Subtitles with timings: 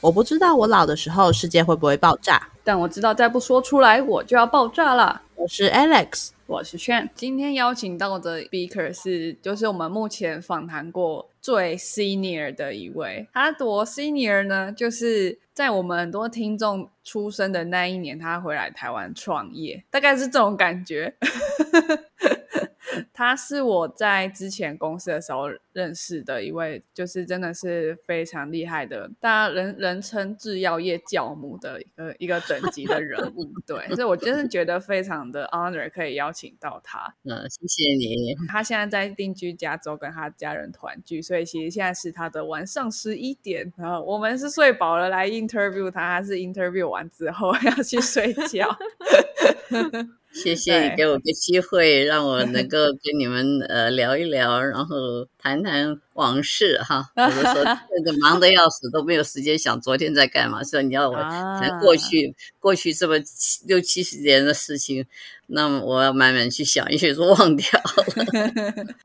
[0.00, 5.20] 我不知道我老的时候世界会不会爆炸，但我知道再不说出来我就要爆炸了。
[5.34, 7.10] 我是 Alex，我是炫。
[7.16, 13.26] 今天邀请到的 speaker 是，就是我们目前访谈过最 senior 的一位。
[13.32, 14.70] 他多 senior 呢？
[14.70, 21.16] 就是在我们很多听众出生的那一年，他回来台湾创业，大概是这种感觉。
[23.12, 33.44] 他是我在之前公司的时候认识的一位，就是真的是非常厉害的，大家人人称制药业教母的一个一个等级的人物。
[33.66, 37.14] 对，所以我真的觉得非常的 honor 可以邀请到他。
[37.24, 38.34] 嗯，谢谢你。
[38.48, 43.70] 他现在在定居加州，跟他家人团聚，所以其实现在是他的晚上十一点。
[43.76, 48.68] 然后我们是睡饱了来 interview 他，他是 interview 完之后 要去睡觉。
[50.30, 54.94] 谢谢你给我个机会，让我能够跟你们呃聊一聊，然后
[55.38, 57.02] 谈谈往事哈。
[57.16, 60.62] 有的时候真的忙得要死，都没有时间想昨天在干嘛。
[60.62, 63.14] 所以你要我谈 过去过去这么
[63.66, 65.04] 六七十年的事情，
[65.46, 68.04] 那么我要慢慢去想，也许是忘掉了。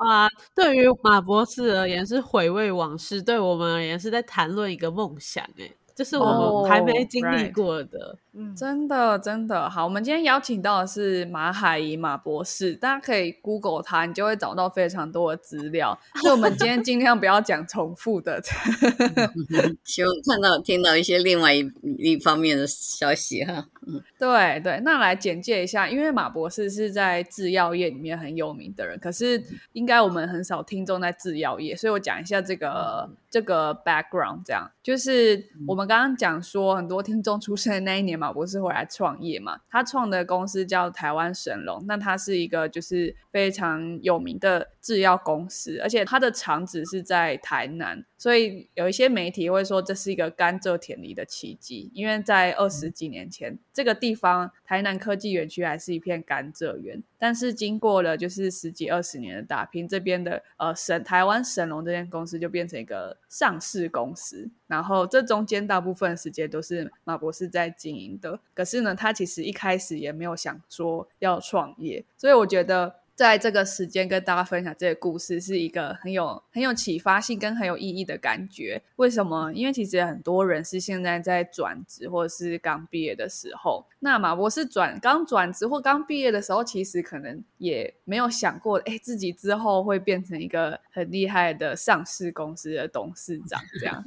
[0.05, 5.43] 啊，对于马博士而言是回味往事，对我们而言是在谈论一个梦想。
[5.57, 5.71] 哎。
[5.95, 6.25] 这是我
[6.61, 9.83] 们还没经历过的，嗯，真的真的好。
[9.85, 15.95] 我们今天邀请到的是马海怡马博士，大家可以 Google 他，你就会找到非常多的资料。
[16.21, 18.41] 所以我们今天尽量不要讲重复的，
[19.85, 23.67] 希望看到听到一些另外一一方面的消息哈。
[23.85, 35.83] 嗯，对对，那来简介一下，因为马博士是在制药业里面很有名的人，可是应该我们很少听众在制药业，所以我讲一下这个这个 background，这样就是我们。
[35.83, 39.59] 刚刚讲说，很多听众出生的那一年，马博士回来创业嘛。
[39.69, 48.05] 他创的公司叫台湾神龙，那它是一个就是非常有名的制药公司，而且它的厂址是在台南。
[48.17, 68.39] 所以有一些媒体会说这是一个甘蔗田里的奇迹，因为在二十几年前，这个地方台南科技园区还是一片甘蔗园，但是经过了就是十几二十年的打拼，这边的呃神台湾神龙这间公司就变成一个上市公司，然后这中间大部分时间都是马博士在经营的。
[68.53, 73.02] 可是呢，他其实一开始也没有想说要创业，所以我觉得。
[73.15, 78.81] 在这个时间跟大家分享这个故事，是一个很有很有启发性跟很有意义的感觉。
[78.95, 79.53] 为什么？
[79.53, 83.85] 因为其实很多人是现在在转职或者是刚毕业的时候。
[83.99, 94.03] 那马博士转刚转职或刚毕业的时候，其实可能也没有想过，哎，自己之后会变成一个很厉害的上市公司的董事长这样。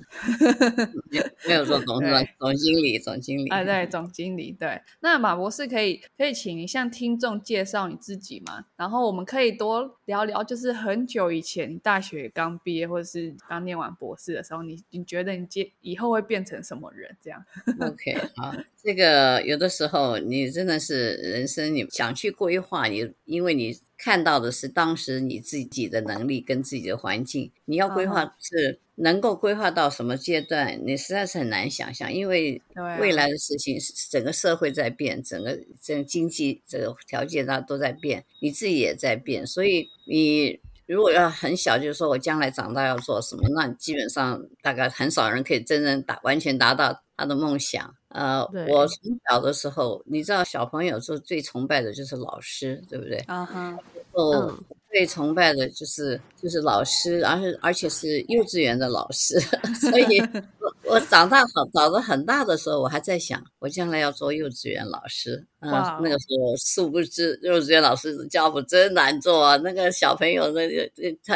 [1.47, 3.49] 没有说董事长，总经理，总经理。
[3.49, 4.51] 啊，对，总经理。
[4.51, 4.83] 对。
[5.01, 8.65] 那马博士可以可以请你向听众介绍你自己吗？
[8.77, 8.96] 然后。
[8.97, 17.15] 然后我们可以多聊聊，就是很久以前，你大学刚毕业或者是刚念完博士的时候，你你觉得你接以后会变成什么人？
[17.21, 17.45] 这样
[17.79, 23.79] ？OK， 好，这个有的时候你真的是人生，你想去规划，你因为你。
[23.99, 32.61] 看到的是当时你自己的能力跟自己的环境，你要规划是能够规划到什么阶段，你实在是很难想象，因为
[32.99, 33.79] 未来的事情，
[34.11, 47.93] 整个社会在变，整个整个经济这个条件它都在变，你自己也在变，所以你如果要很小，就是说我将来长大要做什么，那基本上大概很少人可以真正达完全达到他的梦想。
[48.09, 53.17] 呃，我从小的时候，你知道，小朋友就最崇拜的就是老师，对不对？
[53.27, 53.79] 啊哈。
[54.13, 54.57] 哦，
[54.91, 59.39] 最崇拜的就是就是老师，而且而且是幼稚园的老师，
[59.81, 60.21] 所以。
[60.89, 65.47] 我长大好长得很大的时候，我还在想，我将来要做幼稚园老师。
[65.61, 65.71] 嗯，
[66.03, 69.57] 那个时候殊不知，幼稚园老师教不真难做啊。
[69.57, 70.89] 那个小朋友，那个
[71.25, 71.35] 他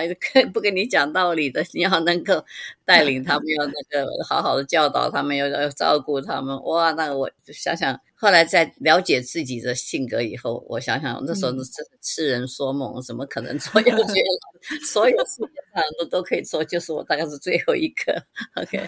[0.52, 2.44] 不跟你讲道理的，你要能够
[2.84, 6.62] 带领他们，要那个好好的教导他们，要要照顾他们。
[6.64, 7.98] 哇，那我想想。
[8.22, 14.78] 后来在了解自己的性格以后，我想想那时候真是痴人说梦，怎么可能做幼稚园老师？
[14.84, 18.22] 所有世界上都都可以做，就是我大概是最后一个。
[18.56, 18.78] OK，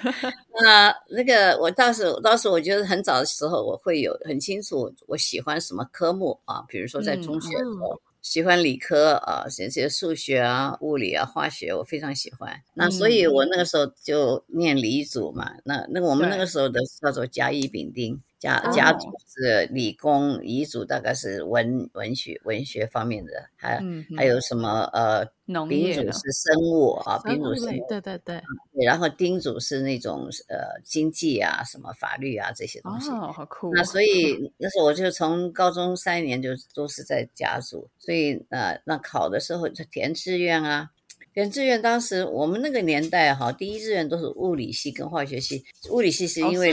[0.61, 8.01] 那那个我当时当时我觉得很早的时候，我会有很清楚我喜欢什么科目啊，比如说在中学的时候。
[8.23, 12.57] 喜欢理科啊，这些数学啊、物理啊、化学，我非常喜欢。
[12.73, 15.51] 那所以，我那个时候就念理组嘛。
[15.65, 23.81] 那那我们那个时候的叫做甲乙丙丁，甲甲组是理工，乙组大概是文文学文学方面的，还
[24.17, 25.25] 还有什么呃。
[25.69, 28.41] 丙组是生物啊，丙组是，对对对，
[28.73, 33.11] 对，然后丁组是那种呃经济啊，什么法律啊这些东西。
[33.11, 33.71] 哦，好酷。
[33.75, 40.89] 那所以那时候我就从高中三年就都是在甲组，所以呃那考的时候就填志愿啊，
[41.35, 45.65] 填志愿当时我们那个年代哈，第一志愿都是物理系跟化学系。
[45.91, 46.73] 物理系是因为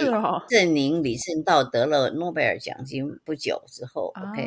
[0.50, 4.46] 郑宁、李政道得了诺贝尔奖金不久之后，OK，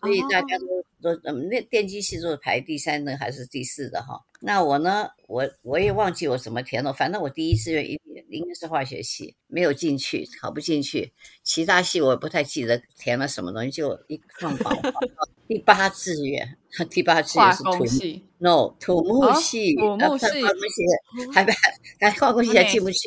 [0.00, 4.20] 所以大家都都嗯，那电机系都是排第三的还是第四的哈。
[4.40, 11.12] 那我呢，我我也忘记我怎么填了，反正我第一志愿一应该是化学系，没有进去，考不进去。
[11.42, 14.74] 其他系我不太记得填了什么东西，就一放榜。
[15.48, 16.56] 第八志愿，
[16.88, 17.86] 第八志愿是土木
[18.38, 20.26] ，no 土木系，土木系，
[21.34, 21.52] 还还
[22.00, 22.98] 还化工系还进不去，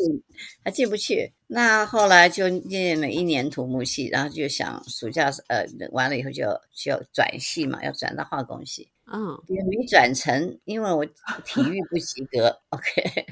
[0.64, 1.32] 还进不去。
[1.48, 12.60] 那后来就念了一年土木系，然后就想暑假呃完了以后就要需要转系嘛，要转到化工系，嗯，也没转成，因为我体育不及格。
[12.70, 13.26] OK，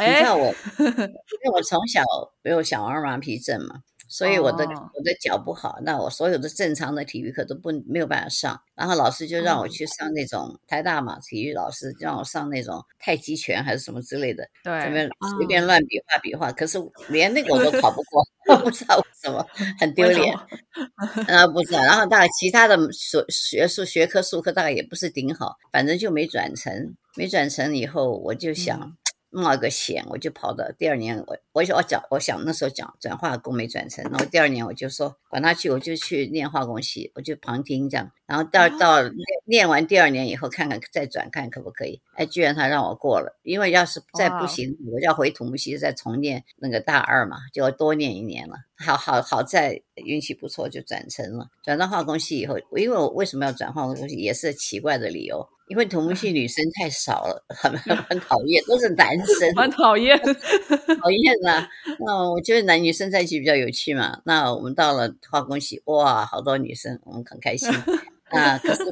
[0.00, 2.02] 你知道我，因为我从小
[2.42, 3.82] 有小儿麻痹症嘛。
[4.08, 16.78] 所以我的我的脚不好，那我所有的正常的体育课都不没有办法上，然后老师就让我去上那种台大嘛，体育老师让我上那种太极拳还是什么之类的，对，随便随便乱比划比划，可是
[17.08, 18.24] 连那个我都考不过，
[18.64, 19.46] 不知道为什么，
[19.78, 20.34] 很丢脸，
[21.28, 28.96] 啊不知道，然后大概其他的所学术学科术科大概也不是顶好，反正就没转成，没转成以后我就想。
[29.30, 39.02] 冒一个险，我就跑到第二年，我我我讲，我想那时候讲转化工没转成，然后第二年我就说管他去，我就去念化工系，我就旁听这样，然后到到
[39.44, 55.46] 念完第二年以后，看看再转看可不可以，哎，居然他让我过了，因为要是再不行，我要回土木系再重念那个大二嘛，就要多念一年了，好好好在运气不错就转成了，转到化工系以后，因为我为什么要转化工系，也是奇怪的理由。
[55.68, 57.70] 因为土木系女生太少了，很
[58.08, 61.68] 很讨厌，都是男 生，很讨厌，讨厌啊！
[62.00, 64.20] 那我觉得男女生在一起比较有趣嘛。
[64.24, 67.70] 那我们到了化工系，哇，好多女生，我们很开心。
[68.36, 68.84] 啊，可是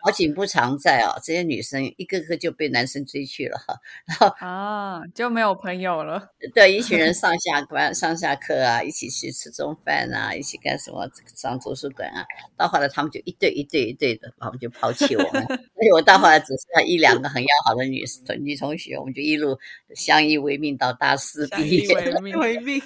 [0.00, 3.74] 好景不常在哦，这些女生一个个就被男生追去了哈，
[4.06, 6.30] 然后啊就没有朋友了。
[6.54, 11.08] 对，一群人上下班、上下课啊，一起去吃中饭啊，一起干什么？
[11.34, 12.24] 上图书馆啊。
[12.56, 15.44] 到后来他们就一对一对一对的，然后就抛弃我们。
[15.74, 19.58] 所以我到后来只剩下一两个很要好的女同女同学，我们就一路
[19.94, 21.86] 相依为命到大四毕业。
[21.86, 22.82] 相依为命，为命。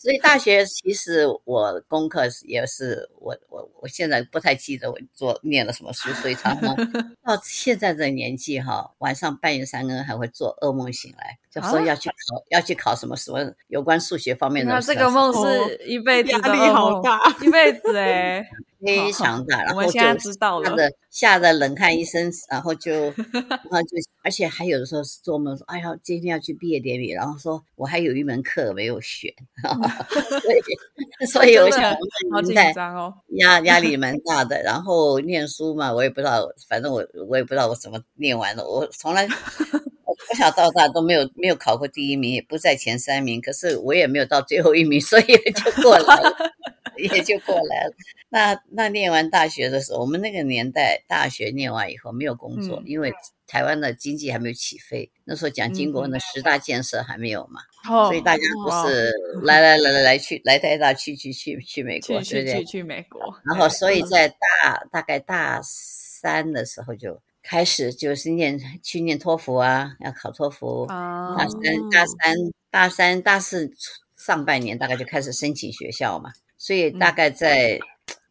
[0.00, 6.74] 所以大学其实我功课也是我我我现在不太记得我做念了什么书，所以常常
[7.22, 12.14] 到现在这年纪哈，晚上半夜三更还会做噩梦醒来，就说要去考
[12.48, 14.72] 要去考什么什么有关数学方面的。
[14.72, 18.48] 那这个梦是一辈子压力好大，一辈子哎。
[18.84, 22.92] 非常大，然后就吓得吓得冷汗一身，然后就
[23.32, 29.32] 然后就，而且还有的时候是做梦说，哎呀，今天要去毕业典礼，然后说我还有一门课没有选，
[30.40, 31.94] 所以 所以我想
[32.32, 34.62] 好紧张哦，压压力蛮大的。
[34.62, 46.36] 然后念书嘛，我也不知道，反正我我也不知道我怎么念完了，我从来从小到大都没有没有考过第一名，也不在前三名，可是我也没有到最后一名，所以就过来了。
[46.98, 47.94] 也就过来了。
[48.28, 53.12] 那那念完大学的时候，我们那个年代大学念完以后没有工作，因为
[53.46, 55.10] 台湾的经济还没有起飞。
[55.24, 57.60] 那时候蒋经国的十大建设还没有嘛，
[58.06, 63.20] 所以大家不是来来来来来去来台大去去去去美国，去去去美国。
[63.44, 70.86] 然后所以在大大概大三的时候就开始就是念去念托福啊，要考托福。
[70.86, 72.36] 大三大三
[72.70, 73.72] 大三大四
[74.16, 76.30] 上半年大概就开始申请学校嘛。
[76.60, 77.80] 所以大概在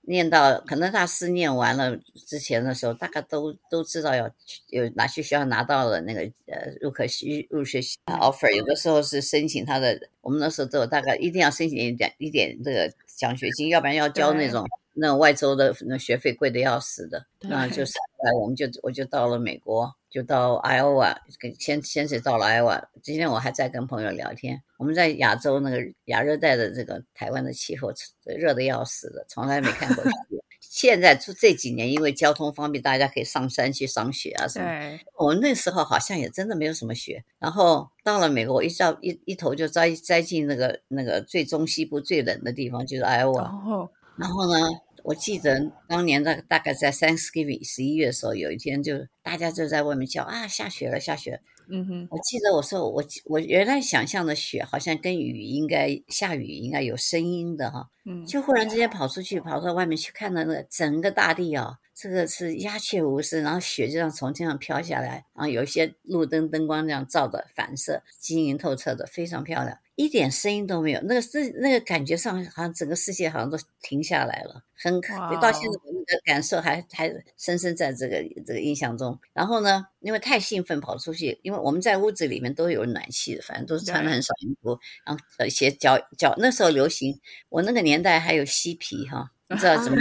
[0.01, 4.29] 念到可能大四念完了之前的时候，大概都都知道要
[4.67, 17.93] 有哪些学校拿到了那个呃入可需入学 offer，有的时候是申请他的，我们那时候都有大概一定要申请一点一点这个奖学金，要不然要交那种那外州的那学费贵的要死的，那就是
[18.23, 19.95] 来我们就我就到了美国。
[20.09, 22.83] 就到 Iowa，跟先先是到了 Iowa。
[23.03, 27.93] 今天我还在跟朋友聊天，我们在亚洲那个亚热带的这个台湾的气候
[28.25, 30.11] 热的要死的，从来没看过雪。
[30.59, 34.99] 现在这这几年因为交通方便，大家可以上山去赏雪啊什么。
[35.17, 37.23] 我们那时候好像也真的没有什么雪。
[37.39, 43.89] 然后到了美国，一照一一头就栽栽进那个那个最中西部最冷的地方，就是 Iowa。
[44.15, 44.67] 然后呢？
[45.09, 51.41] 我记得当年的大概在 Thanksgiving 十一月的时候，有一天就大家就在外面叫啊下雪了下雪。
[51.67, 57.89] 嗯哼，我记得我说我我原来想象的雪好像跟雨应该下雨应该有声音的哈。
[58.05, 69.79] 嗯，就忽然之间跑出去跑到外面去看到那个整个大地啊，这个是鸦雀无声，然后雪就像从天上飘下来，然后有一些路灯灯光这样照的反射，晶莹透彻的，非常漂亮。
[69.99, 74.93] 一点声音都没有，那个是那个感觉上好像整个世界好像都停下来了，很
[75.41, 79.19] 到现在我们的感受还还深深在这个这个印象中。
[79.33, 89.31] 然后呢，因为太兴奋跑出去，因为我们在屋子里面都有暖气，反正都是穿的很少衣服，然后呃鞋脚脚那时候流行，我那个年代还有嬉皮哈。
[89.49, 89.99] 你知道怎么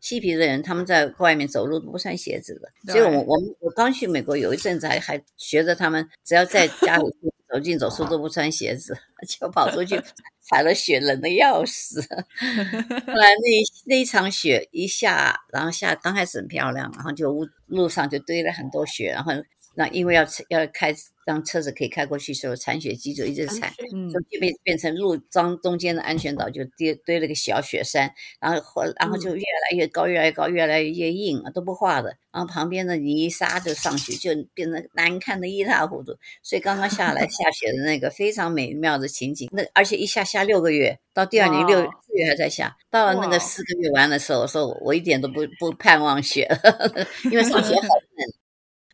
[0.00, 2.92] 嬉皮的人，他们在外面走路都不穿鞋子的。
[2.92, 7.04] 所以，我我们我刚去美国有一阵子，还还学着他们，只要在家里
[7.52, 8.96] 走进走出都不穿鞋子，
[9.28, 10.00] 就跑出去
[10.40, 12.00] 踩了雪，冷的要死。
[12.00, 19.32] 后来那那一场雪一下，然后下刚开始很漂亮，然后就路路上就堆了很多雪，然后
[19.78, 20.92] 那因为要要开。
[21.28, 23.70] 让车子可以开过去的时候，铲雪机就一直铲，
[24.10, 32.16] 就变变成路中中间的安全岛，就堆堆了个小雪山，然后后然后就越来越高，越来越高，越来越硬，都不化的。
[32.32, 36.16] 然后旁边的泥沙就上去，就变得难看的一塌糊涂。
[36.42, 47.82] 所以刚刚下来下雪的那个非常美妙的情景，那而且一下下六个月，到第二年六四月还在下，到了那个四个月完的时候，我说我一点都不不盼望雪了， 因为上学好
[48.16, 48.47] 冷。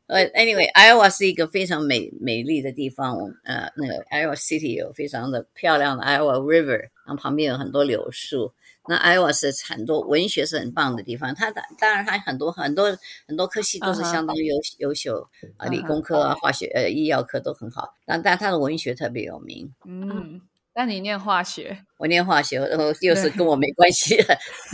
[0.06, 3.16] 呃，Anyway，Iowa 是一个非常美美丽的地方。
[3.44, 8.52] 呃，那个 Iowa City 有非常的漂亮的 Iowa River，然后旁边有很多柳树。
[8.86, 11.34] 那 Iowa 是很多文学是很棒的地方。
[11.34, 12.94] 它当当然它很多很多
[13.26, 17.94] 很多科系都是相当优优秀啊，理工科啊、化学呃、医药科都很好。
[18.04, 19.72] 但但它的文学特别有名。
[19.86, 20.42] 嗯。
[20.76, 24.16] 那你念化学，我念化学，然后又是跟我没关系。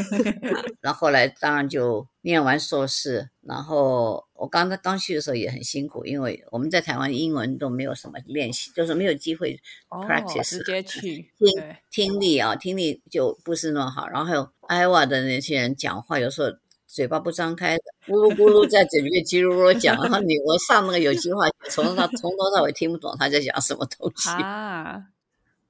[0.80, 14.08] 然后后来当然就念完硕士，然后我刚刚刚去的时候也很辛苦，因为我们在台湾英文都没有什么练习，就是没有机会 practice，直接去听听力啊，听力就不是那么好。
[14.08, 16.56] 然后还有艾瓦的那些人讲话，有时候
[16.86, 25.02] 嘴巴不张开，咕噜咕噜在嘴里面叽噜噜讲，然后你我上那个有机化学，从到从头到尾听不懂他在讲什么东 西啊。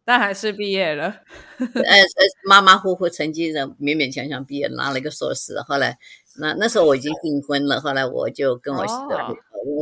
[0.03, 1.05] 但还是毕业了，
[1.59, 2.03] 呃呃，
[2.49, 5.61] 马马虎虎成绩的勉勉强强毕业，拿了一个硕士。
[5.61, 5.99] 后来，
[6.39, 8.83] 那那时候我已经订婚了，后来我就跟我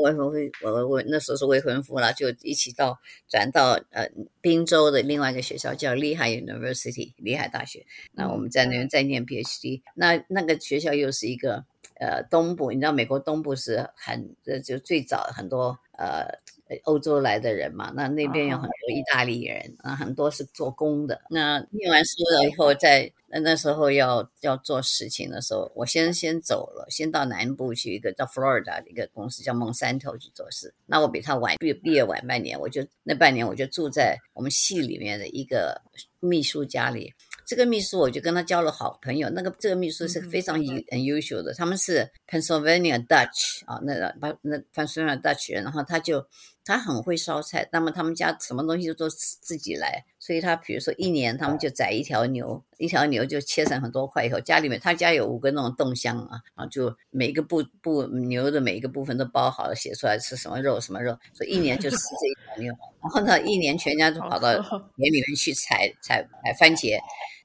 [0.02, 0.32] 未婚夫，
[0.64, 4.08] 我我那时候是未婚夫了，就一起到转到呃
[4.40, 7.84] 滨州的另外一个学校，叫厉害 University，厉害大学。
[8.12, 11.64] 那我们在那边在念 PhD，那那个学校又是一个
[12.00, 16.38] 呃东部，你知道美国东部是很呃就最早很多呃。
[16.84, 21.20] 欧洲来的人嘛，那那边有很多意大利人啊，很多是做工的。
[21.30, 30.74] 那念完书了以后，在那那时候要要做事情的时候，我先先走了，先到南部去一个叫 Florida 的一个公司叫 Monsanto 去做事。
[30.86, 35.80] 那我比他晚毕毕业晚半年，我就那半年我就住在我们系里面的一个
[36.20, 37.12] 秘书家里。
[37.46, 39.30] 这个秘书我就跟他交了好朋友。
[39.30, 46.26] 那个这个秘书是非常优很优秀的，他们是 Pennsylvania Dutch 啊，那个把那 Pennsylvania Dutch 人，然后他就。
[46.68, 66.98] 他很会烧菜，那么他们家什么东西都都自己来，所以他比如说一年他们就宰一条牛，一条牛就切成很多块以后，家里面他家有五个那种冻箱啊，然后就每一个部部牛的每一个部分都包好了，写出来吃什么肉什么肉，所以一年就吃这一条牛，然后呢一年全家都跑到田里面去采采采番茄。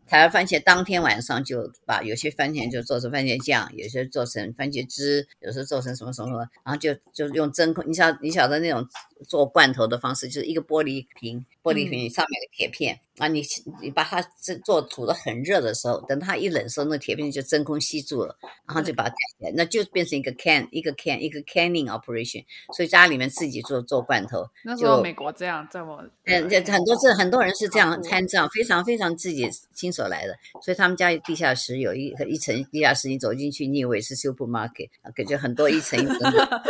[0.05, 8.85] 采了番茄，当天晚上就把有些番茄就做成番茄酱，有些做成番茄汁，有时候做成什么什么什么，然后就就用真空，你晓你晓得那种
[9.23, 12.99] 做罐头的方式，就是一个玻璃瓶，玻璃瓶上面的铁片。
[13.19, 13.43] 啊，你
[13.79, 22.43] 你把它这做煮的很热的时候，等它一冷时候，那铁片就真空吸住了，然后就把它盖起来，那就变成一个 can 一个 can 一个 canning operation。
[22.75, 30.35] 所以家里面自己做做罐头，那时候美国这样这么，嗯，就很多是很多人是这样参照，非常非常自己亲手来的。
[30.63, 36.63] 所以他们家地下室有一一层地下室，你走进去，你以为是 supermarket，感觉很多一层一层的。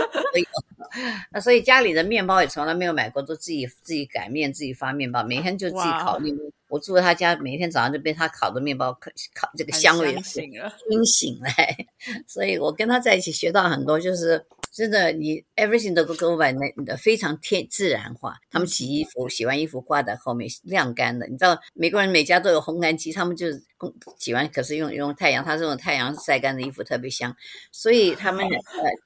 [1.31, 6.43] 那 所以家里的面包也从来没有买过，都自己自己擀面，自己发面包，每天就自己烤面包。
[6.67, 11.51] 我住在他家，每天早上就被他烤的面包烤烤这个香味熏醒了。
[12.27, 14.43] 所以我跟他在一起学到很多，就是
[14.73, 18.39] 真的，你 everything 都 go by 那非常天自然化。
[18.49, 21.27] 他们洗衣服，洗完衣服挂在后面晾干的。
[21.27, 23.63] 你知道美国人每家都有烘干机，他们就是
[24.17, 27.35] 洗完可是用用太阳，他这种太阳晒干的衣服特别香。
[27.71, 28.49] 所以他们 呃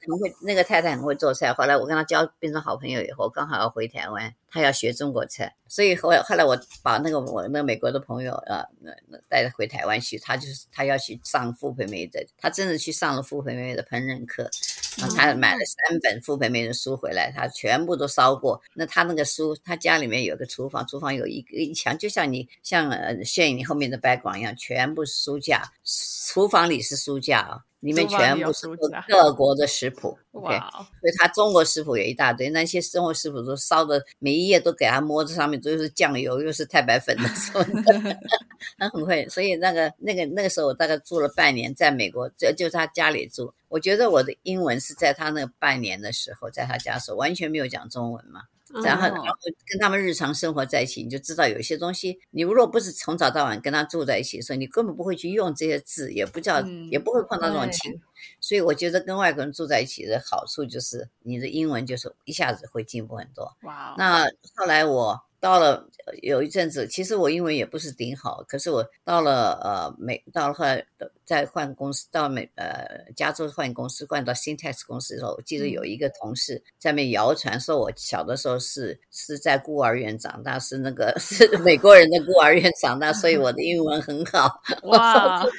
[0.07, 1.51] 很会，那个太太很会做菜。
[1.51, 4.33] 后来我跟他交变成好朋友以后，刚好要回台湾。
[4.49, 14.49] 他要学中国菜，所以后来后来我把那个我那个美国的朋友啊，那那带回台湾去，他就是他要去上傅培梅的，他真的去上了傅培梅的烹饪课，
[14.97, 18.61] 然后他买了三本傅培梅的书回来，他全部都烧过。
[18.73, 27.59] 那他那个书，他家里面有个厨房，厨房有一个一墙，就像你像呃炫你后面的 background 一样，全部是书架，厨房里是书架啊。
[27.87, 28.67] 里面全部是
[29.07, 30.17] 各国的食谱。
[30.33, 30.55] OK，
[30.99, 38.19] 所以他中国食谱有一大堆，那些中国食谱都烧的每一页都给他摸着，上面都是酱油，又是太白粉的什么的，
[38.77, 39.27] 他很会。
[39.29, 43.51] 所以那个那个那个时候我大概住了半年，在美国就就他家里住。
[43.69, 48.41] 我觉得我的英文是在他那半年的时候，在他家时候完全没有讲中文嘛。
[48.83, 57.99] 然后，然后跟他们日常生活在一起，你就知道有些东西，你如果不是从早到晚跟他住在一起的时候，你根本不会去用这些字，也不叫，也不会碰到这种情。
[58.41, 63.55] 所以我觉得跟外国人住在一起的好处就是，你的英文就是一下子会进步很多。
[63.63, 63.95] 哇！
[63.97, 65.87] 那后来我到了
[66.21, 70.85] 有一阵子，其实我英文也不是顶好，可是我到了呃美，到了后来。
[71.27, 84.61] 再换公司到美呃加州换公司换到 Syntax 公司的时候，我记得有一个同事在那谣传说我小的时候是是在孤儿院长大，是那个是美国人的孤儿院长大，所以我的英文很好。
[84.87, 85.49] 哇，故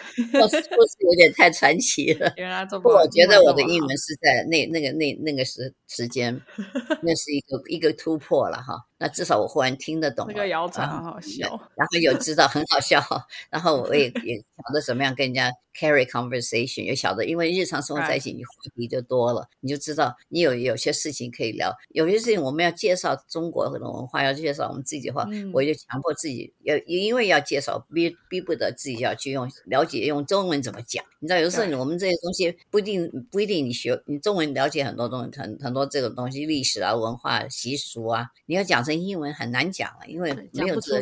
[0.49, 2.33] 事有点太传奇了。
[2.41, 6.35] 原来这么，我觉得我的英文是在那那个那那个时时间，
[7.05, 8.88] 那是一个一个突破了哈。
[8.99, 10.27] 那至少我忽然听得懂。
[10.29, 13.01] 那个谣传很好笑，然后有知道很好笑，
[13.51, 15.53] 然后我也也晓得怎么样跟人家。
[15.79, 21.73] carry conversation 也晓得，因为日常生活在一起，你话题就多了，你就知道你有有些事情可以聊。
[21.91, 31.05] 有些事情我们要介绍中国的文化，要介绍我们自己的话，我就强迫自己要，因为要介绍，逼逼不得自己要去用了解用中文怎么讲。
[31.21, 41.01] 你知道，有时候我们这些东西不一定不一定你学你中文了解很多东西，很很多这种东西历史啊、文化习俗啊，你要讲成英文很难讲了，因为没有这。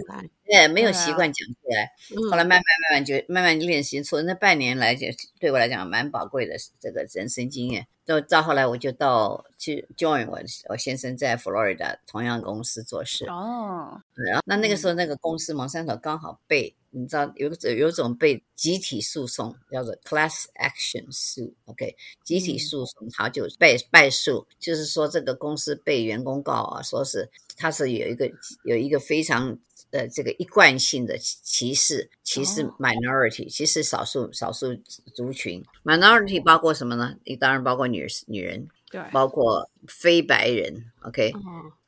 [0.49, 1.91] 对，没有习惯讲出来，
[2.31, 5.07] 后来慢慢慢慢就慢慢练习出那半年来就，
[5.41, 7.87] 对我来讲蛮宝贵的这个人生经验。
[8.05, 10.38] 到到后来我就到去 join 我
[10.69, 13.26] 我先生在 Florida 同样公司做事。
[13.26, 28.31] 哦，然后那那个时候那个公司蒙山头刚好被你知道有有种被集体诉讼叫做 class action suit，OK，集体诉讼他就败败诉，就是说这个公司被员工告啊，说是他是有一个
[28.62, 29.59] 有一个非常。
[29.97, 34.75] 呃，这个一贯性的歧视，歧视 minority，歧视少数少数
[35.14, 35.64] 族群。
[35.85, 37.14] minority 包括什么呢？
[37.25, 40.85] 你当然包括女女人，对，包括非白人。
[41.03, 41.33] OK，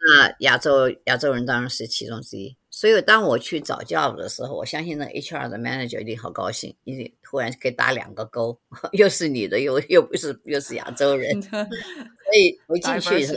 [0.06, 2.56] 那亚洲亚洲人当然是其中之一。
[2.70, 8.59] 所以当我去找 job 的时候，我相信那 HR 的 manager 一定好高兴，一定忽然可以打两个勾，
[8.92, 11.38] 又是女的，又又不是又是亚洲人。
[12.28, 13.34] 所以我进去是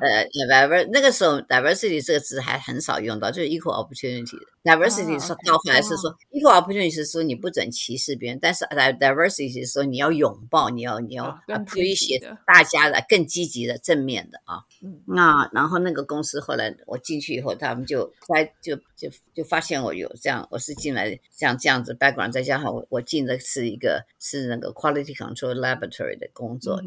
[0.00, 4.38] 呃，diversity 那个时候 diversity 这个词还很少用到，就是 equal opportunity。
[4.64, 14.62] diversity 说到后来是说 equal opportunity 是说你不准歧视别人，但是 diversity 是说你要拥抱，你要你要 appreciate 大家的更积极的正面的啊。
[15.06, 26.80] 那然后那个公司后来我进去以后，他们就在就就就发现我有这样，我是进来像这样子 background，再加上我我进的是一个是那个 quality control laboratory 的工作。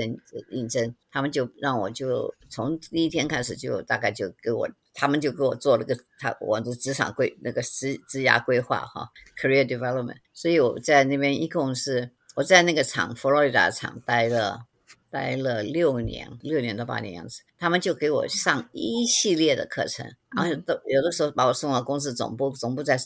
[0.00, 0.16] 认
[0.48, 9.10] 认真，他们就让我就从第一天开始就大概就给我，他们就给我做了个他我的职场规那个职职涯规划哈
[9.40, 10.16] ，career development。
[10.32, 14.66] 所以我在那边一共是我在那个厂佛罗里达厂待了
[15.10, 17.42] 待了六年，六年到八年样子。
[17.58, 22.96] 他们就给我上一系列的课程，然后都有的时候把我送到公司总部，总部在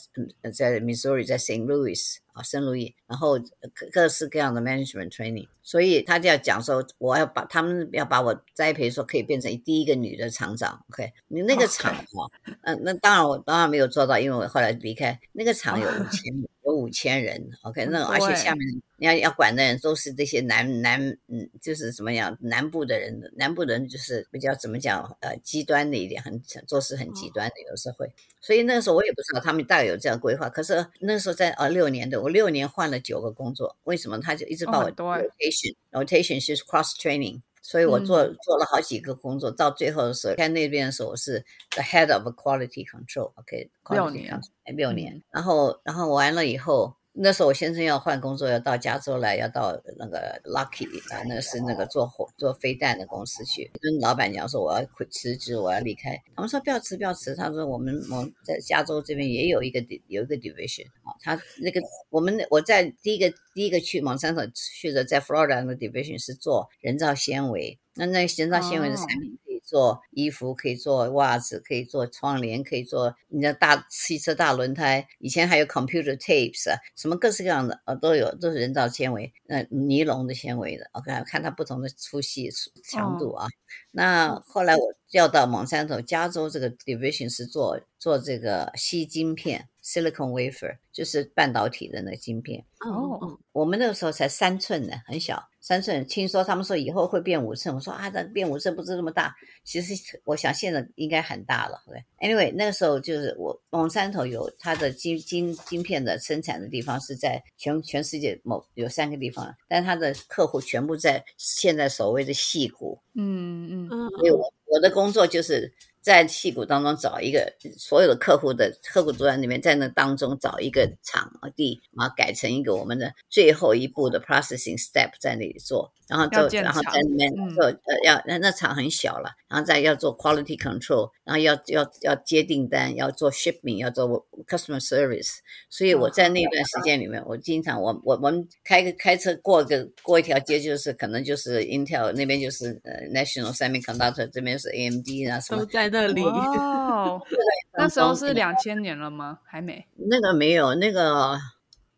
[0.53, 11.11] 在 Missouri，在 Saint Louis 啊，圣路易，然后各各式各样的 management training，所以他就要讲说，我要把他们要把我栽培说可以变成第一个女的厂长，OK？
[11.27, 12.23] 你那个厂啊，
[12.63, 16.33] 嗯，那当然我当然没有做到，因为我后来离开那个厂有五千
[16.65, 17.85] 有五千人，OK？
[17.85, 24.55] 那而且下面你要要管的人都是这些南南嗯，就是怎么样南部的人，南部人就是比较。
[24.55, 25.15] 怎么讲？
[25.19, 28.11] 呃，极端的一点，很做事很极端的，有时候会。
[28.41, 30.49] 所以那个时候我也不知道他们大概有这样规划。
[30.49, 33.75] 可是那时候在呃六年的，我六年换了九个工作。
[33.83, 34.17] 为什么？
[34.19, 37.41] 他就一直把我 rotation，rotation 是 cross training。
[37.65, 43.31] 所以我做做了好几个工作，到最后的时候，在那边的时候我是 the head of quality control。
[43.35, 44.39] OK，okay, 六年，
[44.75, 45.23] 六年。
[45.31, 46.95] 然后，然后完了以后。
[47.17, 56.21] 那时候我先生要换工作，要到加州来，要到那个 Lucky 啊，那是那个做火做飞弹的公司去，跟老板娘说我要辞职，我要离开。
[56.35, 57.33] 他们说不要辞，不要辞。
[57.33, 69.55] 他说我们我们在加州这边也有一个有一个 division 啊，他那个我们我在第一个第一个去蒙山头去的，在 Florida 的 division 是做人造纤维，那那人造纤维的产品可以。
[69.65, 75.07] 做衣服可以做袜子，可以做窗帘，可以做你的大汽车大轮胎。
[75.17, 80.87] 以前还有 computer tapes 啊，什么各式各样的啊都有，都是人造纤维，那尼龙的纤维的。
[80.91, 82.47] OK，看它不同的粗细、
[82.83, 83.47] 强度啊。
[83.89, 89.67] 那后来我调到蒙山头加州这个 division 是做做这个吸晶片。
[89.85, 92.65] Silicon wafer，就是半导体的那个晶片。
[92.79, 96.05] 哦，我们那个时候才三寸呢，很小，三寸。
[96.05, 99.35] 听说他们说以后会变五寸，我说啊，那变五寸不是那么大。
[99.63, 99.93] 其实
[100.23, 101.81] 我想现在应该很大了。
[101.87, 112.99] 对，anyway，那个时候就是我往山头有它的晶晶晶片的生产的地方是在全全世界某有三个地方，但它的客户全部在现在所谓的细谷。
[113.15, 115.73] 嗯嗯，所以我我的工作就是
[116.05, 135.37] 在戏谷当中找一个所有的客户的客户组在里面，在那当中找一个场地，然后改成一个我们的最后一步的 processing step 在那里做，然后就，然后在里面做呃要那那场很小了，然后再要做 quality control，然后要要要接订单，要做 shipping，要做 customer service，
[135.71, 143.03] 所以我在那段时间里面，我经常我我我们开个开车过个过一条街，就是可能就是 Intel 那边就是呃。
[143.15, 145.65] National Semiconductor 这边是 AMD 啊，什么
[145.95, 146.21] 那里。
[146.21, 147.21] 哦，
[147.77, 149.39] 那时候是两千年了吗？
[149.45, 149.87] 还没？
[149.95, 151.39] 那个没有，那个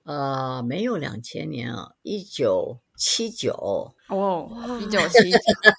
[0.04, 3.94] 呃，没有两千年啊，一九七九。
[4.10, 4.50] 哦，
[4.82, 5.38] 一九七九，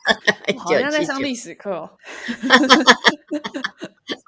[0.58, 1.90] 好像在上历史课。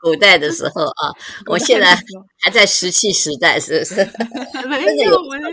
[0.03, 1.13] 古代的时候啊，
[1.47, 1.95] 我现在
[2.41, 3.95] 还在石器时代，是不是？
[4.67, 5.51] 没有，没有。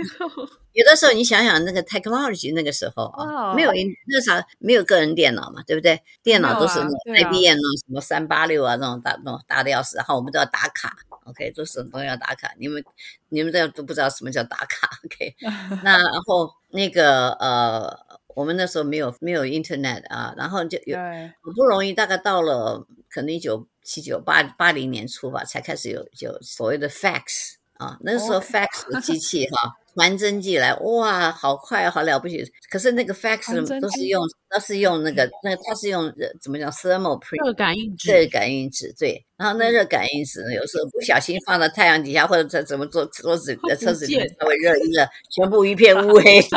[0.74, 3.72] 有的时候你想想那个 technology 那个时候啊，没有
[4.08, 6.02] 那啥没有个人电脑嘛，对不对？
[6.24, 10.96] 电脑都是 IBM 啊，什么三八六啊那种大那种大的要死，然后我们都要打卡
[11.28, 12.52] ，OK，都是都要打卡。
[12.58, 12.84] 你们
[13.30, 15.36] 你们都都不知道什么叫打卡，OK？
[15.84, 17.98] 那然后那个呃，
[18.36, 29.76] 我们那时候没有没有 Internet 啊，然后就有好不容易大概到了可能一九七九八八零年初吧，才开始有有所谓的 fax 啊，那时候 fax 的机器哈。
[29.98, 32.46] 传真寄来，哇，好快，好了不起。
[32.70, 39.26] 可是那个 fax 都是用，都是用那个，那它是用怎么讲？thermal print 热感应纸，热感应纸，对。
[39.38, 45.04] 然后那热感应纸呢，有时候不小心放到太阳底下，或者在怎么做桌子、车子里面它会热一热，
[45.36, 46.40] 全部一片乌黑。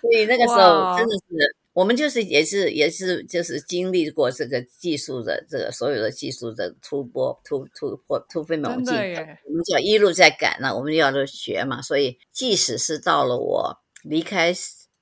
[0.00, 1.56] 所以那个时候真的是。
[1.78, 11.80] 我们就是也是也是就是经历过这个技术的这个所有的技术的突破突突破突飞猛进，我们就一路在赶呢，我们要学嘛。
[11.80, 14.52] 所以即使是到了我离开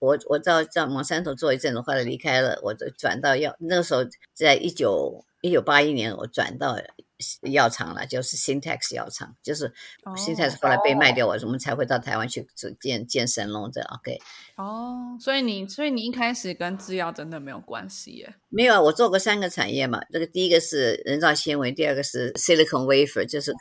[0.01, 6.77] 我我到在蒙山头做一阵子，后来离开了，我就转到要那个时候，在一九一九八一年，我转到。
[7.52, 9.72] 药厂了，就是 Syntax 药厂，就是
[10.16, 12.46] Syntax 后来被卖掉，我我们才会到台湾去
[12.81, 13.83] 建建神龙的。
[13.94, 14.18] OK，
[14.57, 18.35] 哦，所以你所以你一开始跟制药真的没有关系耶？
[18.48, 23.52] 没有啊，我做过三个产业嘛，这个第一个是人造纤维，第二个是 Silicon Wafer，就是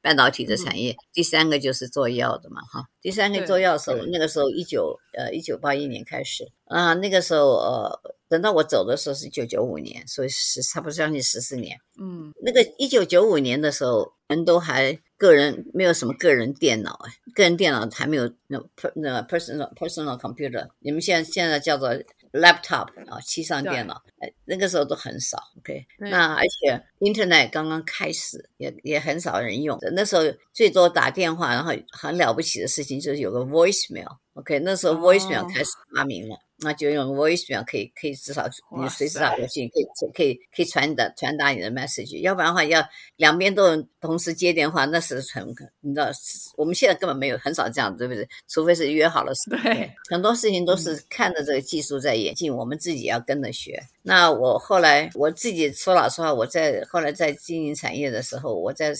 [0.00, 2.88] 半导体的产业，第三个就是做药的嘛，哈。
[3.00, 8.00] 第三个做药的时候，那个时候一九呃一九八一年开始啊，那个时候呃。
[8.32, 11.78] 等到我走的时候是一九九五年，所以是差不多将近十四年。
[12.00, 18.58] 嗯，那个一九九五年的时候，人都还个人没有什么个人电脑哎，个人电脑还没有那
[18.94, 21.90] 那 personal personal computer，你们现在现在叫做
[22.32, 25.36] laptop 啊，七上电脑，哎，那个时候都很少。
[25.58, 29.78] OK，那而且 internet 刚刚开始，也也很少人用。
[29.92, 34.16] 那时候最多打电话，然后很了不起的事情就是有个 voicemail。
[34.34, 36.36] OK，那时候 voicemail 开始发明了。
[36.64, 38.48] 那就用 voicemail 可以可以至少
[38.80, 39.84] 你随时打过去，可以
[40.14, 42.20] 可以可以传达传达你的 message。
[42.20, 42.80] 要不然的话，要
[43.16, 45.44] 两边都同时接电话，那是很
[45.80, 46.08] 你知道，
[46.56, 48.26] 我们现在根本没有很少这样，对不对？
[48.48, 49.32] 除非是约好了。
[49.50, 53.82] 对，很多事情都是看着这个技术在演进，我们自己要跟着学。
[54.02, 58.92] 那我后来我自己说老实话，我在后来在经营产业的时候，我在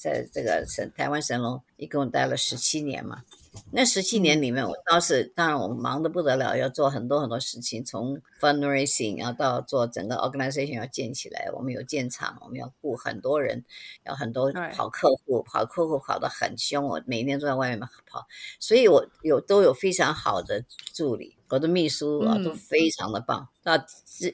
[0.00, 3.22] 在这个神台湾神龙一共待了十七年嘛。
[3.70, 13.64] 那十七年里面，我倒是当然我们忙得不得了，要做很多很多事情，从 fundraising 要到做整个 organization 要建起来，我们有建厂，我们要雇很多人，
[14.04, 18.26] 要很多跑客户，跑客户跑得很凶，我每天都在外面跑，
[18.58, 23.72] 所以我有都有非常好的助理，我的秘书啊都非常的棒，到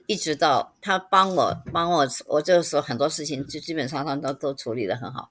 [0.06, 5.30] 一直到他帮我帮我，我这个时候很多事情就基本上他都都处理得很好。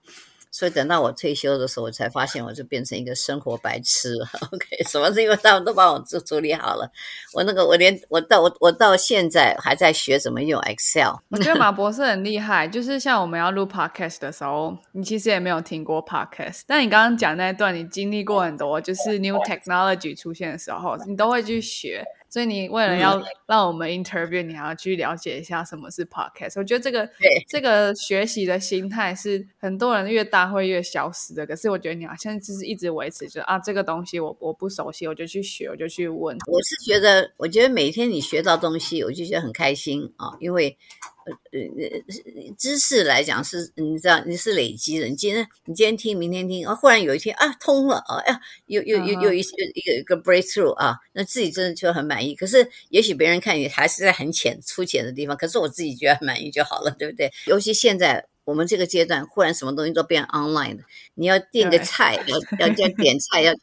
[0.51, 4.15] 所以等到我退休的时候，我才发现我就变成一个生活白痴。
[4.51, 6.91] OK，什么是因为他们都帮我处处理好了。
[7.33, 11.15] 我那个我连我到我我到现在还在学怎么用 Excel。
[11.29, 22.03] 我觉得马博士很厉害，就是像我们要录 Podcast 的时候，你其实也没有听过 Podcast，但你刚刚讲那一段，你经历过很多，就是 New Technology 出现的时候，你都会去学。
[22.29, 26.59] 所以你为了要让我们 interview，你还要去了解一下什么是 podcast。
[26.59, 27.09] 我觉得这个
[27.47, 31.45] 这个学习的心态是很多人越大会越消失的。
[31.47, 36.37] 可是我觉得你好像就是一直维持，着啊这个东西我我不熟悉，我就去学，我就去问。
[36.45, 40.77] 我是觉得，我觉得每天你学到东西，我就觉得很开心啊，因为
[41.25, 45.07] 呃呃知识来讲是，你知道你是累积的。
[45.07, 52.33] 你今天你今天听，明天听，啊，忽然有一天啊通了啊，哎呀，又又又又一些一个一个 breakthrough 啊，那自己真的就很满意。
[52.35, 57.31] 可是也许别人看你还是在很浅粗浅的地方，可是我自己觉得满意就好了，对不对？
[57.47, 58.25] 尤其现在。
[58.49, 60.83] 我们这个阶段忽然什么东西都变 online 的，
[61.13, 63.53] 你要订个菜，要要要点菜，要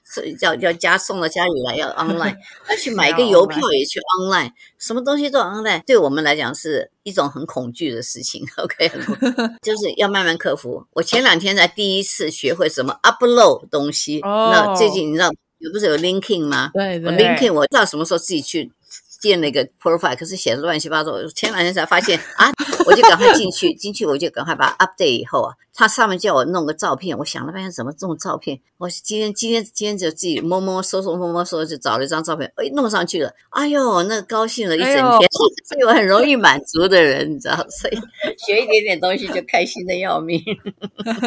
[0.40, 2.37] 要要家送到家里来，要 online，
[2.70, 8.46] 要去买一个邮票也去 online，什么东西都 online，对我们来讲是一种很恐惧的事情。
[8.59, 8.88] OK，
[9.61, 10.87] 就是要慢慢克服。
[10.92, 16.70] 我前两天才第一次学会什么 upload 东西，那最近你知道有不是有 linking 吗？
[16.72, 18.70] 对对，linking 我不知道什么时候自己去。
[19.21, 21.13] 建了一个 profile，可是写的乱七八糟。
[21.29, 22.53] 前两天才发现啊，
[22.87, 28.61] 我就赶快进去，进去我就赶快把它 update 以后啊，他上面叫我弄个照片，我想了半天怎么弄照片。
[28.79, 33.33] 我今天今天今天就自己摸摸搜搜摸摸搜，就找了一张照片，哎，弄上去了。
[33.51, 35.29] 哎呦，那高兴了一整天。
[35.67, 37.97] 所以我很容易满足的人，你知道，所以
[38.47, 40.41] 学一点点东西就开心的要命。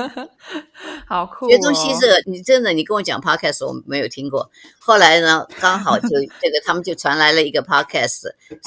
[1.07, 1.49] 好酷！
[1.49, 4.49] 学东西这个，你真的，你跟我讲 podcast，我没有听过。
[4.79, 6.07] 后来呢，刚好就
[6.39, 7.78] 这个，他们就传来了一个 podcast，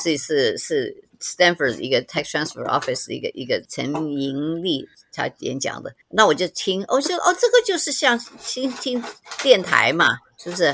[0.03, 5.95] 是是是 Stanford 一个 tech transfer office 一个一个陈盈利他演讲的。
[6.11, 9.03] 那我就听，我就哦，这个就是像听听
[9.43, 10.73] 电台嘛，是不是？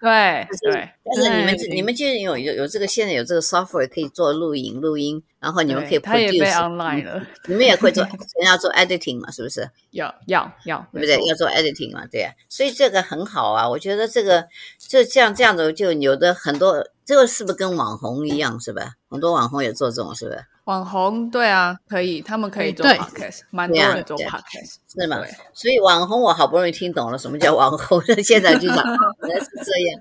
[0.00, 8.02] 对对，但是你们你们就有有有这个现在有这个 software 可以做录影录音，然后你们可以 produce online 了，你们也会做，
[8.40, 9.68] 人要做 editing 嘛，是不是？
[9.90, 11.22] 要要要，对不对？
[11.26, 18.94] 要做 editing 嘛，对呀，所以这个很好啊，我觉得这个就像这样子，就有的很多，这个是不是跟网红一样，是吧？
[19.10, 20.42] 很多网红也做这种，是不是？
[20.70, 25.20] 网红对啊，可以，他们可以做 podcast，蛮多人做 podcast，是吗？
[25.52, 30.00] 所以网红我好不容易听懂了什么叫网红， 现在就讲原来是这样。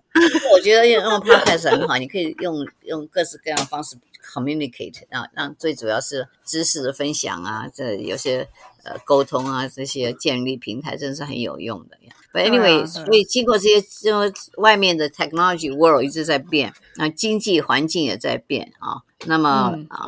[0.53, 8.47] 我觉得用用 podcast 很好，你可以用用各式各样的方式 communicate，让让最主要是知识的分享啊，这有些
[8.84, 12.13] 呃沟通啊，这些建立平台真是很有用的呀。
[12.32, 19.01] But anyway，所以经过这些，就外面的 technology world 一直在变，那经济环境也在变啊。
[19.25, 20.08] 那么啊，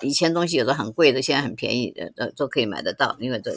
[0.00, 3.50] 以前东西有的很贵的，现在很便宜的，都都可以买得到，因为这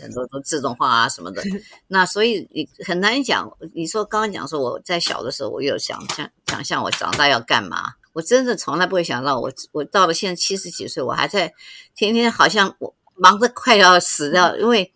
[0.00, 1.42] 很多都自动化啊什么的。
[1.88, 3.50] 那所以你很难讲。
[3.74, 7.92] 你说刚刚讲说我在小的时候，我有想象想象我长大要干嘛？
[8.12, 11.52] 我真的从来不会想到，我我到了现在七十几岁，我还在
[11.94, 14.92] 天天好像我忙得快要死掉，因为。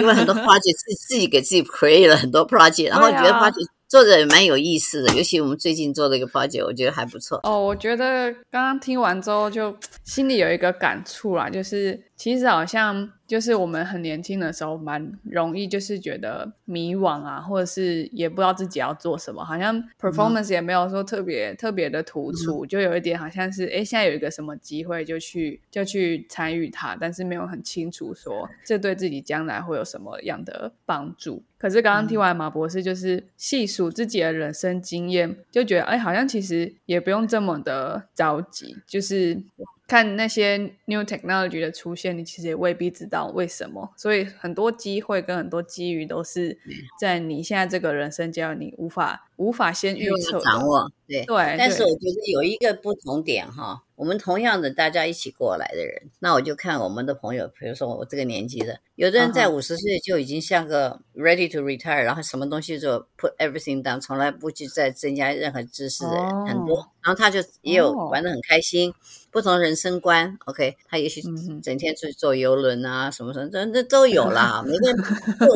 [0.00, 7.38] 因为很多 project 自自己给自己 create 了很多 project，然后觉得 project 做的也蛮有意思的，尤其我们最近做的一个 project，我觉得还不错。
[7.44, 13.10] 哦，我觉得刚刚听完之后，就心里有一个感触啦，就是其实好像。
[13.26, 31.42] 就是我们很年轻的时候，蛮容易就是觉得迷惘啊，或者是也不知道自己要做什么，好像 performance 也没有说特别特别的突出，就有一点好像是哎，现在有一个什么机会就去就去参与它，但是没有很清楚说这对自己将来会有什么样的帮助。
[31.56, 39.42] 可是刚刚听完马博士就是细数自己的人生经验，就觉得哎，好像其实也不用这么的着急，就是。
[39.86, 46.58] 看那些 new technology 的出现，你其实也未必知道为什么，所以很多机会跟很多机遇都是
[46.98, 50.90] 在你现在这个人生阶段，你无法无法先预测掌握。
[51.06, 68.92] 对对，但是我觉得有一个不同点哈，我们同样的大家一起过来的人，那我就看我们的朋友，比如说我这个年纪的，有的人在五十岁就已经像个 ready to retire，然后什么东西就 put everything down，从来不去再增加任何知识的人很多，然后他就也有玩的很开心，
[69.30, 71.22] 不同人生观，OK，他也许
[71.62, 74.62] 整天去坐游轮啊什么什么，这这都有啦。
[74.66, 74.96] 每个人，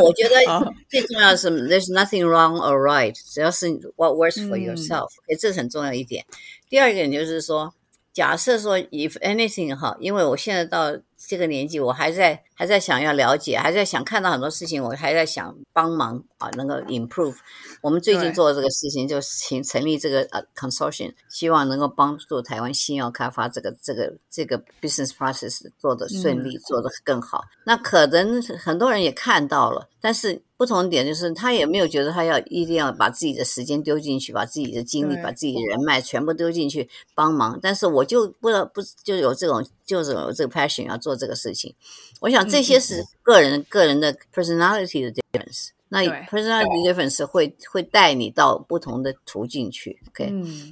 [0.00, 0.36] 我觉得
[0.88, 5.08] 最重要的是 there's nothing wrong or right，只要是 what works for yourself。
[5.40, 6.24] 这是很重要一点。
[6.68, 7.72] 第二点就是说，
[8.18, 10.90] 假设说 if anything 哈，因为我现在到
[11.26, 17.34] 这个年纪，我还在还在想要了解，还在想看到很多事情，我还在想帮忙啊，能够 improve。
[17.82, 27.44] 我们最近做的这个事情，就成成立这个呃 consortium，希望能够帮助台湾新药开发这个这个这个 business process 做的顺利，做的更好。
[27.64, 30.42] 那可能很多人也看到了，但是。
[30.58, 37.56] 不同点就是，他也没有觉得他要一定要把自己的时间丢进去，把自己的精力、把自己的人脉全部丢进去帮忙。
[37.62, 41.74] 但是我就不知道，不就有这种，就是有这个 passion 要做这个事情。
[42.20, 45.70] 我想这些是个人个人的 personality 的 difference。
[45.88, 49.98] 那 personality difference 会会带你到不同的途径去。
[50.10, 50.30] OK，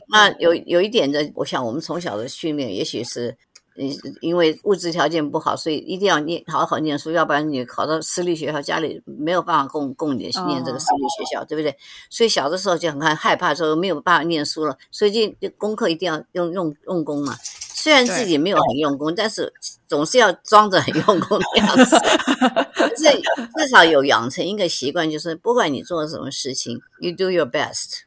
[0.09, 3.37] 那有有一点的，我想我们从小的训练，也许是。
[3.77, 11.77] 你因为物质条件不好，所以一定要念好好念书，要不然你考到私立学校，家里没有办法供供你念这个私立学校，对不对？
[12.11, 17.37] 所以小的时候就很害怕，说没有办法念书了，所以就功课一定要用用用功嘛。
[17.75, 19.53] 虽然自己没有很用功，但是
[19.87, 21.97] 总是要装着很用功的样子。
[22.97, 28.01] 至至少有养成一个习惯，就是不管你做什么事情，you do your best，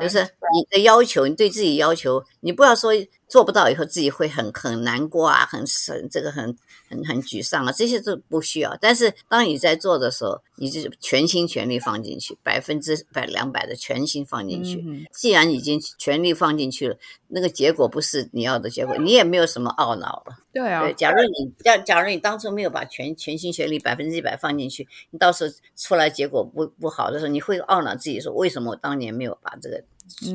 [0.00, 2.92] 就是你的要求，你对自己要求，你不要说。
[3.28, 6.56] 做不到以后，自己会很很难过啊，很很这个很
[6.88, 8.78] 很很沮丧啊，这些都不需要。
[8.80, 15.08] 但是当你在做的时候，你就全心全力放进去，百分之百两百的全心放进去。
[15.12, 20.36] 既然已经全力放进去了，那个结果不是你要的结果，你也没有什么懊恼了。
[20.52, 29.82] 对啊，对，假如你假假如你当初没有把全全心全力百分之一百放进去，你到时候出来结果不不好的时候，你会懊恼自己说为什么我当年没有把这个。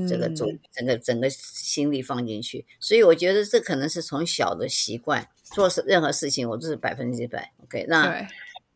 [0.07, 7.86] 这个做整个整个心力放进去，所以我觉得这可能是从小的习惯做事任何事情，我都是百分之百 OK。
[7.88, 8.27] 那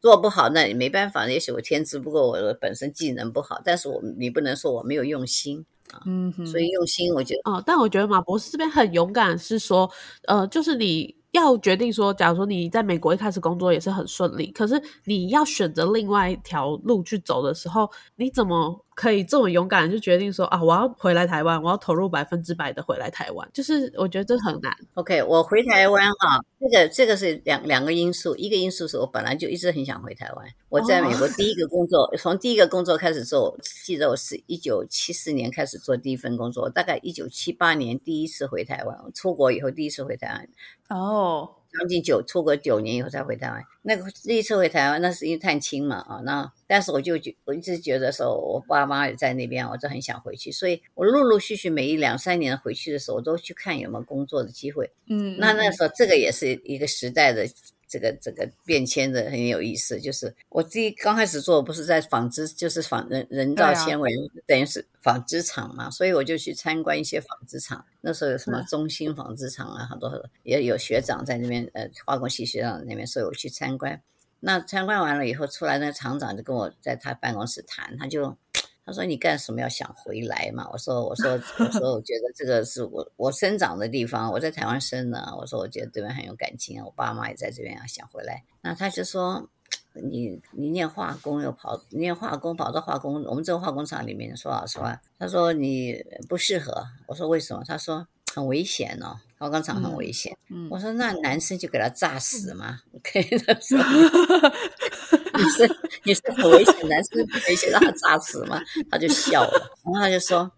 [0.02, 6.02] 做不好，那也没办法，也许我天资不够，我本身技能不好，但是我你不能说我没有用心啊。
[6.06, 9.92] 嗯，所以用心，我觉得哦，但我觉得马博士这边很勇敢，是说
[10.28, 11.16] 呃，就是你。
[11.36, 23.48] 要决定说，假如说你在美国一开始工作也是很顺利，可是你要选择另外一条路去走的时候，你怎么可以这么勇敢就决定说啊，我要回来台湾，我要投入百分之百的回来台湾？
[23.54, 24.74] 就是我觉得这很难。
[24.94, 30.48] OK，我回台湾哈，这个这个是两两个因素，一个因素是我本来就一直很想回台湾。
[30.70, 40.50] 我在美国第一个工作， 从第一个工作开始做，记得我是一九七四年开始做第一份工作，大概一九七八年第一次回台湾，出国以后第一次回台湾。
[40.88, 43.62] 哦，将近九出国九年以后才回台湾。
[43.82, 46.22] 那个第一次回台湾，那是因为探亲嘛啊。
[46.24, 50.52] 那但是我就觉我一直觉得说，我爸妈也在那边，我就很想回去。
[50.52, 54.92] 所以我陆陆续续每一两三年回去的时候，我都去看有没有工作的机会。
[55.08, 57.48] 嗯，那那时候这个也是一个时代的。
[57.88, 64.12] 这个这个变迁的很有意思，就是我自己刚开始做不是在纺织，就是纺人人造纤维，
[64.46, 67.86] 等于是纺织厂嘛，所以我就去参观一些纺织厂。
[68.02, 74.02] 那时候有什么中兴纺织厂啊，很多也有学长在那边，呃，化工系学长那边，所以我去参观。
[74.40, 78.38] 那参观完了以后出来，那个厂长就跟我在他办公室谈，他就。
[78.86, 85.36] 他说：“你干什么要想回来嘛？”我说：“我说我说我觉得这个是我我生长的地方，我在台湾生的。
[85.40, 89.50] 我说我觉得这边很有感情啊，我爸妈也在这边啊，想回来。”那他就说
[89.94, 100.38] ：“你你念化工又跑念化工跑到化工，我们这个化工厂里面说老实话，他说你不适合。”我说：“为什么？”他说：“很危险哦，化工厂很危险。”
[100.70, 103.80] 我说：“那男生就给他炸死嘛？”OK，他说。
[105.38, 108.62] 你是你是很危险，男生危险让他炸死吗？
[108.90, 110.52] 他就笑了， 然后他就说：“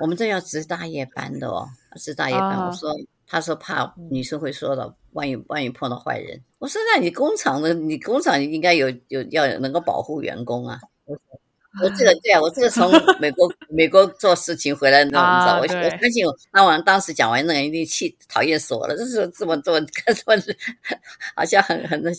[0.00, 2.90] 我们这要值大夜班的哦，值大夜班。”我说
[3.26, 11.16] ：“他说怕女生会说的，万一万一碰到坏人。”我说：“那你工厂的，你工厂应该有有要能够保护员工啊。”我
[11.96, 20.42] 这个对啊，我这个从美国美国做事情回来，你知道我我相信我那我当时讲完那个一定气讨厌死我了，这是这么做，这么
[21.36, 22.12] 好像很很很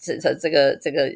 [0.00, 1.10] 这这这个这个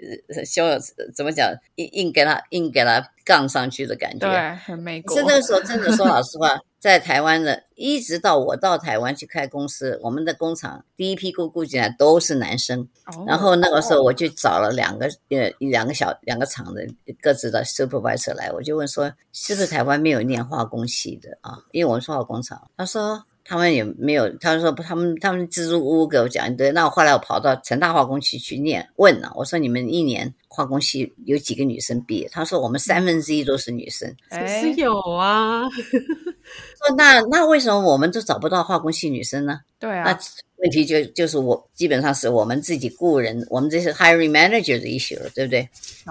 [0.45, 0.79] 希望
[1.15, 5.17] 怎么讲硬硬给他硬给他杠上去的感觉，对，很美国。
[5.17, 6.61] 是那个时候真的说老实话。
[6.81, 12.88] 在台湾的，一直到我到台湾去开公司，我们的工厂第一批雇雇进来都是男生。
[13.27, 16.87] 然后那个时候我就找了两个呃两个小两个厂的
[17.21, 21.59] 各自的 supervisor 来，我就问说，是不是台湾没有念化工系的啊？
[21.73, 22.71] 因为我们是化工厂。
[22.77, 23.25] 他说。
[23.51, 26.71] 他们也没有，他们说，他们他们支支吾吾给我讲一堆。
[26.71, 32.29] 那我后来我跑到成大化工系去念，问了，我说你们一年化工系有几个女生毕业？
[32.31, 34.15] 他说我们三分之一都是女生。
[34.31, 35.63] 其实有啊。
[35.75, 39.59] 说那那为什么我们都找不到化工系女生呢？
[39.81, 40.05] 对啊。
[40.05, 40.17] 那
[40.59, 45.69] 问题就就是我基本上是我们自己雇人，我们这是 hiring manager 的 issue 了，对不对？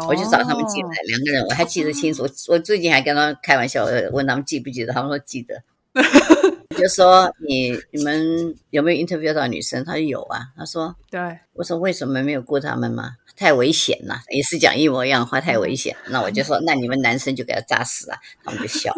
[0.09, 2.23] 我就找他们进来两个人，我还记得清楚。
[2.23, 5.63] 我我最近还跟他们开玩笑，问他们记不记得，他们说记得。
[6.79, 9.83] 就说你你们有没有 interview 到女生？
[9.83, 10.39] 他说有啊。
[10.57, 11.19] 他说，对。
[11.53, 13.11] 我说为什么没有雇他们嘛？
[13.35, 15.95] 太危险了，也是讲一模一样的话，太危险。
[16.09, 18.19] 那我就说，那你们男生就给他扎死啊！
[18.43, 18.93] 他们就笑，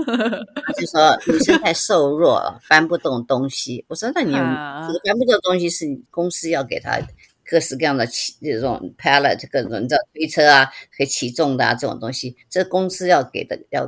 [0.77, 3.85] 就说女生太瘦弱了，搬不动东西。
[3.87, 6.99] 我说，那你这个搬不动东西是公司要给他
[7.45, 10.65] 各式各样的骑这种 pallet 各种的推车啊，
[10.97, 13.85] 可以骑重的啊这种东西，这公司要给的要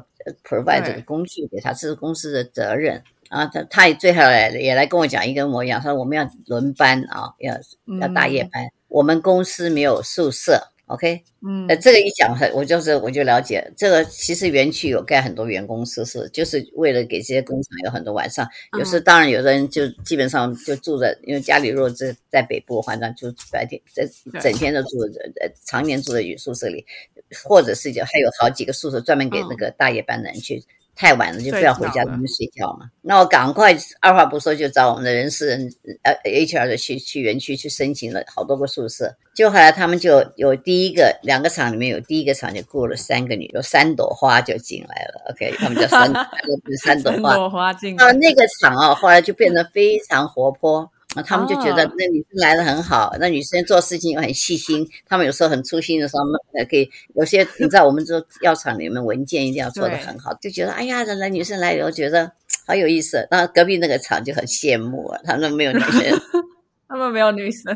[0.47, 3.03] provide 这个工具给他，这是公司的责任。
[3.34, 7.56] 啊，他他也最后来也来跟我讲一个模样，说我们要轮班啊，要
[8.00, 8.63] 要大夜班。
[8.88, 24.08] 我们公司没有宿舍 OK，嗯呃，这个一讲很，我就是我就了解，这个其实园区有盖很多员工宿舍，就是为了给这些工厂有很多晚上，有时当然有的人就基本上就住在，因为家里如果在在北部的话，那就白天在
[24.42, 26.86] 整天都住在呃常年住在宿舍里，
[27.44, 30.63] 或者是就还有好几个宿舍专门给那个大夜班的人去。
[30.96, 32.89] 太晚了就不要回家，他们睡觉嘛。
[33.02, 35.73] 那我赶快二话不说就找我们的人事人
[36.04, 39.13] 呃 HR 的去去园区去申请了好多个宿舍。
[39.33, 45.31] 就后来他们就有第一个两个厂里面有第一个厂就雇了三个女，有三朵花就进来了。
[45.31, 46.13] OK，他们叫三
[46.83, 47.29] 三朵花。
[47.31, 50.87] 三朵花进啊，那个厂啊，后来就变得非常活泼。
[51.22, 54.88] 他们就觉得那女生来的很好，那女生做事情又很细心。
[55.08, 56.24] 他们有时候很粗心的时候，
[56.58, 62.32] 呃，可以有些 你知道，我们做药厂里面文件一定要做的很好，就觉得哎呀，那女生来以后觉得
[62.66, 63.28] 好有意思。
[63.30, 66.22] 那隔壁那个厂就很羡慕啊，他们没有女生。
[66.94, 67.75] 他们没有女生，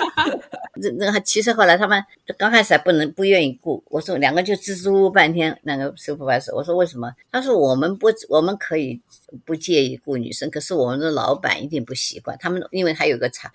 [0.98, 2.02] 那那其实后来他们
[2.38, 7.12] 刚开始还不能不愿意雇，我说两个就支支吾吾半天，那个说不办事我说为什么？
[7.30, 8.98] 他说我们不我们可以
[9.44, 13.52] 不介意雇女生，可是我们的老板一定不习惯，他们因为他有个厂，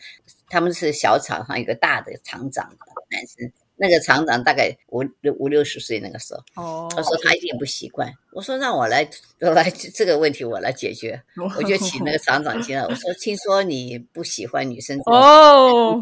[0.48, 2.72] 他们是小厂上有个大的厂长
[3.10, 3.52] 男生。
[3.76, 8.12] 那个厂长大概五六五六十岁那个时候，哦，他说他一定不习惯。
[8.32, 9.08] 我说让我来，
[9.42, 11.22] 我来这个问题我来解决。
[11.58, 16.02] 我就请那个厂长进来，我说听说你不喜欢女生哦，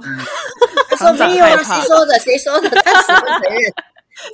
[0.89, 2.19] 他说没有啊，谁说的？
[2.19, 2.69] 谁说的？
[2.82, 3.74] 他死不承认。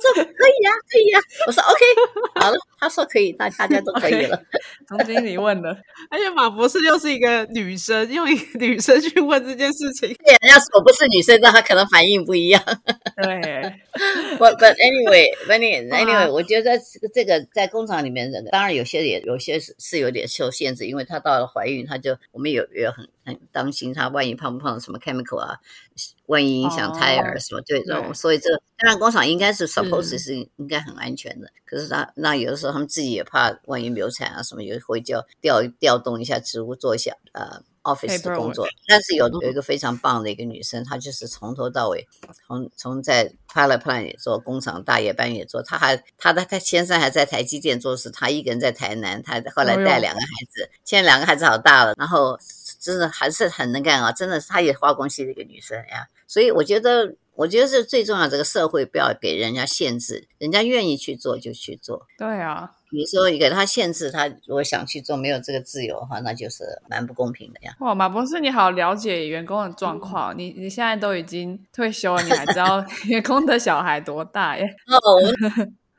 [0.00, 1.20] 说可以呀，可以呀。
[1.46, 1.80] 我说 OK，
[2.40, 2.58] 好了。
[2.80, 4.40] 他说可以，那大家都可以了。
[4.86, 5.76] 总经理问的，
[6.12, 10.08] 而且马博士又是一个女生，用一个女生去问这件事情。
[10.24, 12.62] 对，要是我不是女生，那他可能反应不一样。
[13.16, 13.34] 对。
[14.38, 25.56] But but anyway，but anyway，我觉得这个这个在工厂里面，人当然有些也有些是是有点受限制，因为她到了怀孕，她就我们有也很很担心他万一碰不碰什么 chemical 啊，
[26.26, 38.66] 万一影响胎儿什么，对这种，所以这个当然工厂应该是 suppose 是应该很安全的，可是他那有的时候他们自己也怕万一流产啊什么，有会叫调调动一下职务做一下呃 office 的工作。
[38.86, 42.06] 但是有有一个非常棒的一个女生，她就是从头到尾，
[42.46, 52.38] 从从在 pilot plan 也做，工厂大夜班也做，她还她的她先生还在台积电做事，她一个人在台南，她后来带两个孩子，现在两个孩子好大了，然后
[52.78, 57.14] 真的还是很能干啊，真的是她也化工系的一个女生呀，所以我觉得。
[57.38, 62.04] 我觉得是最重要，这个社会不要给人家限制，人家愿意去做就去做。
[62.18, 67.76] 对啊，比如说给他限制，他如果想去做，没有这个自由的话，那就是蛮不公平的呀。
[67.78, 74.64] 哇，马博士，你好了解员工的状况，你你现在都已经退休了，你还知道 员工的小孩多大耶？
[74.88, 74.98] 哦。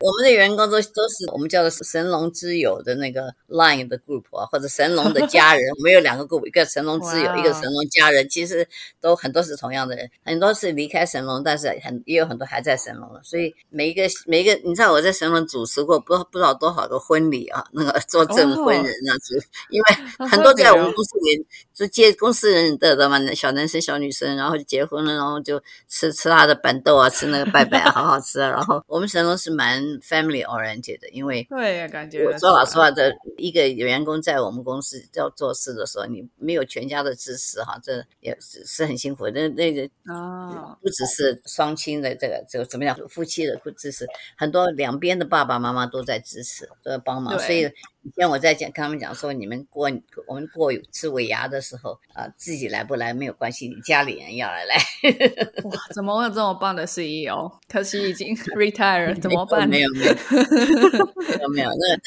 [0.01, 5.61] 我们的员工都都是我们叫做神龙之友的那个 Line 的 group 啊，或者神龙的家人。
[5.75, 8.27] 我们有两个 group，一个神龙之友，一个神龙家人。
[8.29, 8.65] 其实
[9.01, 13.19] 都很多是同样的人，很多是离开神龙，但是很也有很多还在神龙了。
[13.23, 19.35] 所以每一个每一个，你知道我在神龙主持过不不知道多少个婚礼啊，那个做证婚人啊，是
[19.69, 21.45] 因为很多在我们公司里
[21.79, 28.49] 就接公司人的的嘛，小男生小女生，然后就结婚了，然后就吃吃他的板豆啊，吃那个拜拜，好好吃啊。
[28.49, 29.69] 然后我们神龙是蛮。
[30.09, 39.29] Family oriented 的，因为对感觉我说老实话的，一个员工在我们公司要做事的时候，你没有全家的支持哈，这也是是很辛苦。
[39.29, 47.69] 那那个啊，不只是双亲的这个这个怎么样，夫妻的支持，很多两边的爸爸妈妈都在支持，都在帮忙，所以。
[48.09, 49.87] 以前我在讲，跟他们讲说，你们过
[50.27, 54.75] 我们过吃尾牙的时候啊，自己来不来没有关系，你家里人要来来。
[55.63, 57.51] 哇，怎么会有这么棒的 CEO？
[57.67, 59.67] 可惜已经 retire，怎么办？
[59.69, 62.01] 没有没有没有没有，那个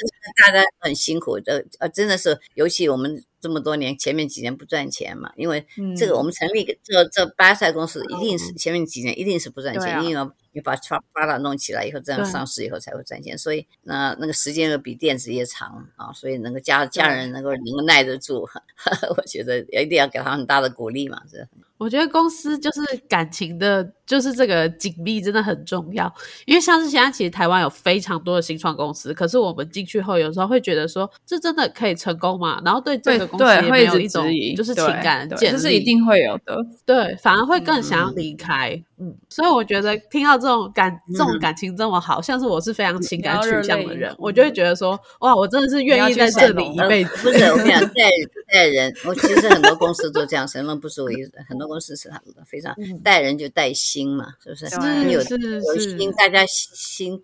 [0.45, 3.23] 大家很辛苦的，呃，真的是，尤其我们。
[3.43, 5.33] 这么多年，前面几年不赚钱嘛？
[5.35, 13.37] 因为这个我们成立这这巴塞公司，一定是前面几年一定是不赚钱，因为要你把发发达弄起来以后，这样上市以后才会赚钱。
[13.37, 18.49] 所以那那个时间又比电子业长啊，所以能够家家人能够能够耐得住，
[19.17, 21.23] 我觉得一定要给他很大的鼓励嘛。
[21.31, 21.39] 这
[21.83, 23.93] 我觉得公司就是感情的。
[24.05, 26.13] 就是这个紧密真的很重要，
[26.45, 32.61] 因为像是现在其实台湾有非常多的新创公司，可是我们进去后有时候会觉得说，这真的可以成功吗？
[32.63, 36.59] 然后对这个公司也没有一种就是情感建立，这是一定会有的。
[36.85, 38.79] 对，反而会更想要离开。
[38.99, 47.11] 嗯，所以我觉得听到这种感这种感情这么好，像是我是非常情感取向的人，我就会觉得说，哇，我真的是愿意在这里一辈子。
[47.23, 48.11] 不是我跟你讲，带
[48.53, 51.17] 带人，我其实很多公司都这样，神龙不是我一
[51.49, 52.11] 很多公司是
[52.47, 53.83] 非常带人就带心。
[53.93, 54.65] 心嘛，是不是？
[55.11, 57.23] 有有心，大家心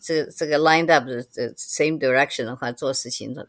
[0.00, 3.46] 这这个 lined up 的这 same direction 的话，做事情的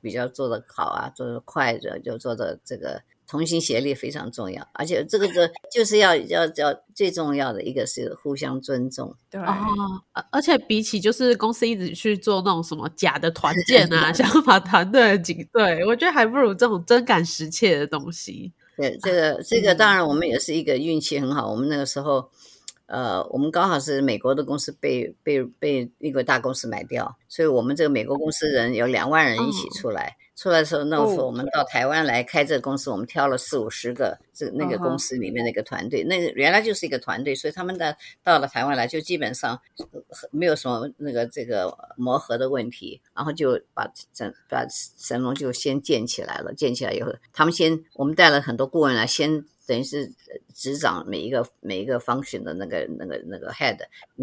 [0.00, 9.14] 比较做的好啊，做的快的就做的这个同心协力非常重要，而且这个个就是要要要最重要的一个是互相尊重。
[9.28, 18.54] 对，哦，而而且比起就是公司一直去做那种什么假的团建啊，想要把团队的紧对我觉得还不如这种真感实切的东西。
[18.78, 22.30] 对，这个这个当然我们也是一个运气很好，我们那个时候。
[22.90, 30.16] 呃，我们刚好是美国的公司被被被一个大公司买掉，所以我们这个美国公司人有两万人一起出来。
[30.38, 39.60] 出来的时候，那时候我们到台湾来开这个公司，我们挑了四五十个这那个公司里面那个团队，那个原来就是一个团队，所以他们的到了台湾来就基本上
[40.30, 46.54] 没有什么那个这个磨合的问题，然后就把整把神龙就先建起来了。
[46.54, 49.44] 建起来以后，他们先我们带了很多顾问来先。
[49.68, 50.10] 等于是
[50.54, 53.76] 执掌每一个每一个 function 的那个那个那个 head，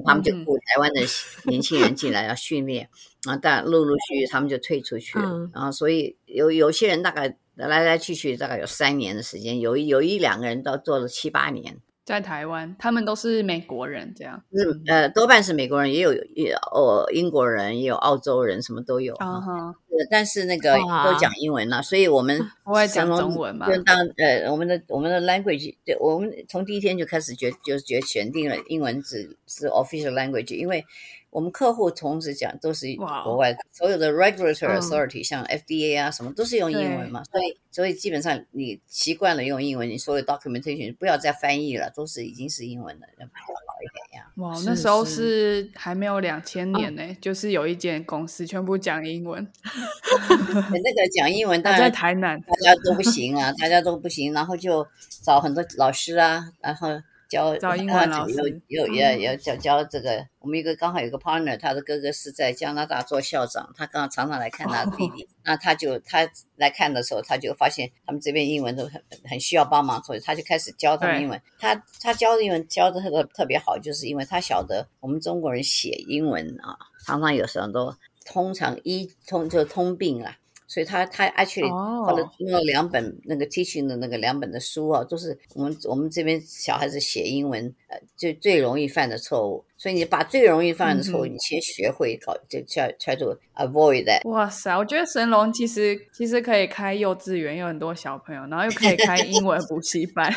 [0.03, 1.01] 他们就雇台湾的
[1.43, 2.89] 年轻人进来要训练，
[3.27, 11.79] 然后，但陆陆续续他们就退出去了，然后所以有有些人大概来来去去大概有三年的时间，有有一两个人到做了七八年。
[12.03, 14.43] 在台湾，他们都是美国人，这样。
[14.51, 19.15] 嗯，呃，多半是美国人，也有也哦，英国人，也有澳洲人，什么都有。
[19.15, 19.75] 啊哈。
[20.09, 23.67] 但是那个都讲英文了，所以我们 不会讲中文嘛。
[23.67, 30.85] 就当呃，我们的我们的 language，对，我们从第一天就开始决就决选定了英文只是 official language，因为。
[31.31, 32.87] 我们客户同时讲都是
[33.25, 44.27] 国外所有的 regulatory authority，像 FDA 啊什么都是用英文嘛，所以所以基本上你习惯了用英文，你所有 documentation 不要再翻译了，都是已经是英文的，要比较好一点呀。
[44.35, 54.85] 哇，那时候是还没有两千年呢，就是有一间公司全部讲英文， 那个讲英文，在台南大家都不行啊，大家都不行，然后就
[55.23, 56.89] 找很多老师啊，然后。
[57.29, 60.25] 教教英文老师，有有也也教教这个。
[60.39, 65.27] 我们一个刚好有个 partner，他的哥哥是在加拿大做校长，他刚好常常来看他弟弟。
[65.43, 66.19] 那他就他
[66.55, 71.41] 来看的时候，他就发现他们这边英文都很很需要帮忙，所以他就开始教他们英文。
[71.57, 80.37] 他他教的英文教的特特别好，就是因为他晓得我们中国人写英文啊，常常有时候都通常一通就通病啊。
[80.67, 81.69] 所以他他 actually
[82.05, 89.63] 或者用了两本那个 teaching 的那个两本的书啊，都是我们我们这边小孩子写英文呃最最容易犯的错误。
[89.77, 94.27] 所以你把最容易犯的错误，你先学会搞，就 try try to avoid that。
[94.27, 100.33] 哇塞，我觉得神龙其实其实可以开幼稚园，有很多小朋友，然后又可以开英文补习班，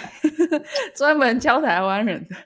[0.94, 2.36] 专门教台湾人的。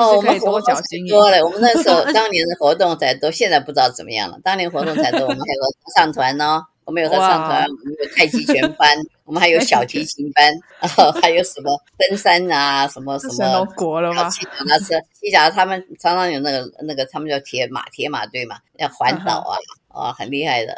[0.00, 1.44] 哦，我们多小心多了。
[1.44, 4.38] 我们那时候当年的活动才多，现在不知道怎么样了。
[4.44, 5.60] 当年活动才多，我们还有
[5.96, 6.62] 上团呢。
[6.86, 14.30] 我们有合唱团，我们有太极拳班， 我们还有小提琴班，然 后还有什么登山啊，什么什么国了吗？
[14.30, 19.58] 骑脚踏车，骑脚踏他们常常有那个那个，他们叫铁马铁马队嘛，要环岛啊，
[19.88, 20.74] 哦，很厉害的。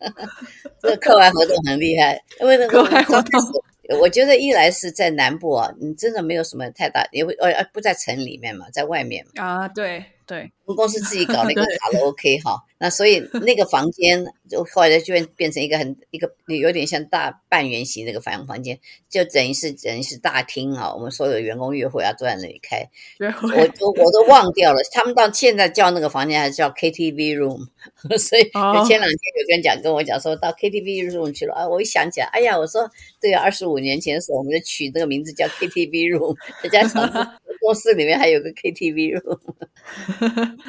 [0.80, 9.44] 这个课外活动很厉害，因为那个刚开始，我觉得一来是在南部啊，你真的没有什么太大，因为呃呃不在城里面嘛，在外面嘛。
[9.44, 10.02] 啊，对。
[10.26, 18.76] 对，我们公司自己搞了一个 卡拉 OK 哈，那所以那个房间就后来就变变成一个很一个有点像大半圆形那个房房间，
[19.08, 22.84] 就等于是等于是大厅啊，我们所有的员工约会啊都在那里开，
[23.20, 27.64] 我都我都忘掉了，他们到现在叫那个房间还是叫 KTV room，
[28.18, 37.06] 所以前两天有跟讲跟我讲说到 KTV room 去了啊，我一想起来，哎呀，我说对啊，二十五年前的时候我们就取那个名字叫 KTV room，人家想。
[37.66, 39.40] 公司里面还有个 KTV room，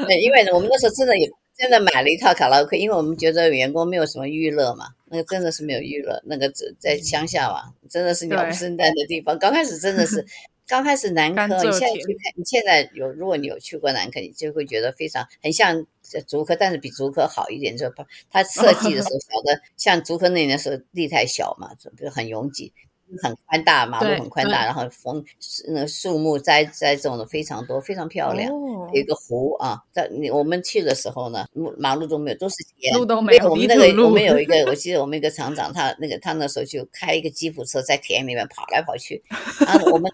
[0.07, 9.37] 对，因为我们那时候真的有真的买了一套卡拉 OK，因为我们觉得员工没有什么娱乐嘛，那个真的是没有娱乐，那个在在乡下嘛，真的是鸟不生蛋的地方。
[9.37, 10.25] 刚开始真的是，
[10.67, 15.85] 刚开始南科， 你现在去看，你现在有如果你有去过南科，你就会觉得非常很像
[16.27, 17.91] 竹科，但是比竹科好一点，就
[18.31, 22.73] 它设计的时候 小的像竹科那年时候地太小嘛，就很拥挤。
[23.21, 25.23] 很宽大，马路很宽大，然后风
[25.67, 28.51] 那树木栽栽种的非常多，非常漂亮。
[28.93, 31.45] 有一个湖啊，在你我们去的时候呢，
[31.77, 33.49] 马路都没有，都是田，路都没有。
[33.49, 39.23] 我们那个我们有一个，我记得我们一个厂长，他那个他那时候就开一个吉普车在田里面跑来跑去。
[39.65, 40.11] 然后我们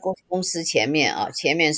[0.00, 1.72] 公公司前面啊，前面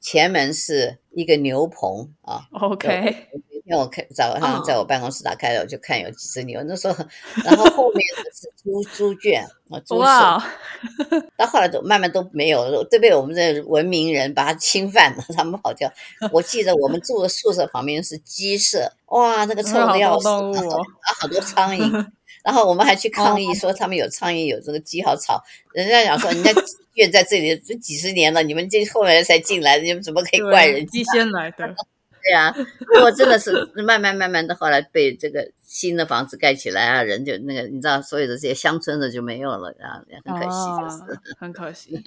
[0.00, 2.46] 前门是一个牛棚啊。
[2.52, 3.28] OK。
[3.72, 6.62] 因为我看早上在我办公室打开了，我就看有几只牛。
[6.64, 6.94] 那时候，
[7.42, 11.26] 然后后面是猪猪圈啊，猪舍。
[11.38, 15.90] 到后来都慢慢都没有了，都被我们这文明人把它侵犯了，他们跑掉。
[16.32, 20.82] 我记得我们住的宿舍旁边是鸡舍，哇，那个臭的要死，然后
[21.18, 22.06] 好多苍蝇。
[22.44, 25.42] 然后我们还去抗议说他们有苍蝇，有这个鸡好吵。
[25.72, 26.52] 人家讲说人家
[26.96, 30.86] 院在这里这几十年了，你们这后来才进来的，你们怎么可以怪人？
[30.88, 31.74] 鸡先来的。
[32.24, 42.00] 对啊，不过真的是慢慢慢慢的，后来被这个新的房子盖起来啊，人就那个你知道，所有的这些乡村的就没有了啊，很可惜，就是、哦很可惜。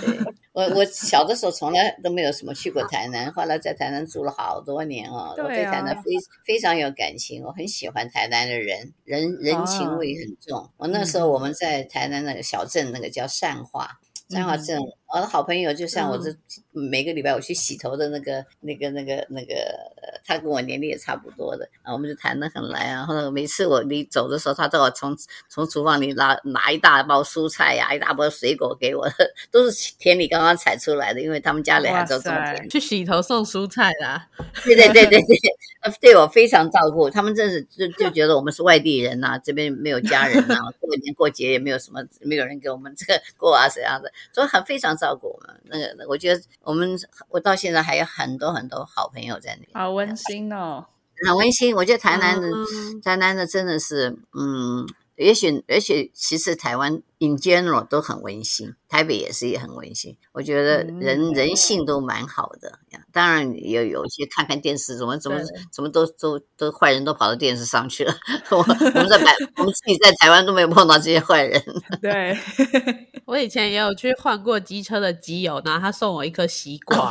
[0.00, 0.18] 对
[0.52, 6.10] 我我小的时候从来都没有什么去过台南，后来在台南住了好多年哦，我对对台南啊非
[6.44, 10.70] 非常有感情，我很喜欢台南的人，人人情啊味很重。
[10.76, 13.98] 我那时候我们在台南那个小镇，那个叫善化。
[14.28, 14.80] 善化镇，
[15.14, 16.34] 我的好朋友就像我这
[16.72, 19.54] 每个礼拜我去洗头的那个、那个、那个、那个，
[20.00, 23.04] 呃他跟我年龄也差不多的啊，我们就谈得很来啊。
[23.04, 25.14] 后来每次我你走的时候，他都要从
[25.50, 29.06] 从厨房里拿拿一大包蔬菜呀、一大包水果给我，
[29.50, 32.68] 都是田里刚刚采出来的，因为他们家里还在种田。
[32.70, 34.26] 去洗头送蔬菜啦。
[34.64, 35.36] 对对对对对，
[35.82, 45.60] 呃对我非常照顾，他们真是就就觉得我们是外地人呐、这边没有家人呐、 过年过节也没有什么，没有人给我们这个过啊怎样的，所以很非常照顾我们。
[45.64, 46.96] 那个我觉得我们
[47.28, 50.86] 我到现在还有很多很多好朋友在那里，好温馨哦。
[51.26, 51.74] 很温馨。
[51.74, 54.86] 我觉得台南的、嗯台南的真的是，嗯，
[55.16, 60.16] 也许也许其实台湾 in general 都很温馨，台北也是也很温馨。
[60.32, 62.78] 我觉得人、嗯人性都蛮好的，
[63.12, 68.14] 当然也有一些看看电视怎么怎么对怎么都都都坏人都跑到电视上去了。
[68.50, 71.62] 我我们在台我们自己在台湾都没有碰到这些坏人。
[72.00, 72.36] 对，
[73.26, 77.08] 我以前也有去换过机车的机油，然后他送我一颗西 瓜，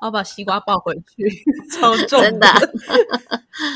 [0.00, 1.28] 我把西瓜抱回去，
[1.72, 2.60] 超重真的啊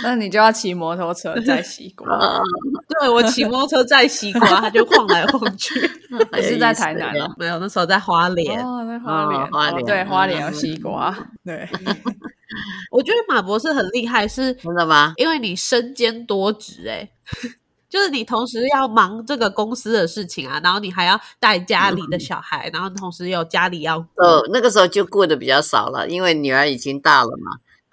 [0.03, 2.09] 那你就要骑摩托车载西瓜。
[2.17, 2.41] 啊
[3.01, 5.75] 对我骑摩托车载西瓜，它就晃来晃去。
[6.37, 7.27] 你是在台南啊？
[7.27, 7.35] 啊？
[7.37, 8.65] 没有，那时候在花莲。
[8.65, 11.15] 哦，在花莲，哦花莲对，花莲有嗯西瓜，
[11.45, 11.69] 对，
[12.91, 15.13] 我觉得马博士很厉害，是真的吗？
[15.17, 17.11] 因为你身兼多职、欸，
[17.95, 24.21] 就是你同时要忙这个公司的事情啊，然后你还要带家里的小孩，然后同时有家里要顾。
[24.21, 27.53] 哦，那个时候就过得比较少了，因为女儿已经大了嘛。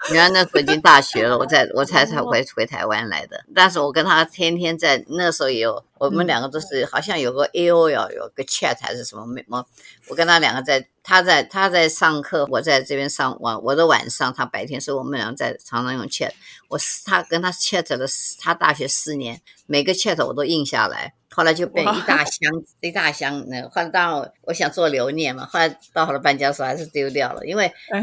[0.10, 3.44] 女儿那时候已经大学了，我在我才才回回台湾来的。
[3.54, 9.64] 但是我跟他天天在那时候也有，我们两个都是好像有个 A O L 有个 chat 还是什么没我
[10.08, 16.32] 我跟他两个在，他在他在上课，我在这边上晚我的晚上，他白天，所以我们两个在常常用 chat。
[16.68, 21.14] 我是她跟他 chat 了四，她大学四年，每个 chat 我都印下来。
[21.34, 28.00] 后来就变一大箱一大箱，那后来当然我我想做留念嘛，后来到后来搬家的时候还是丢掉了，因为那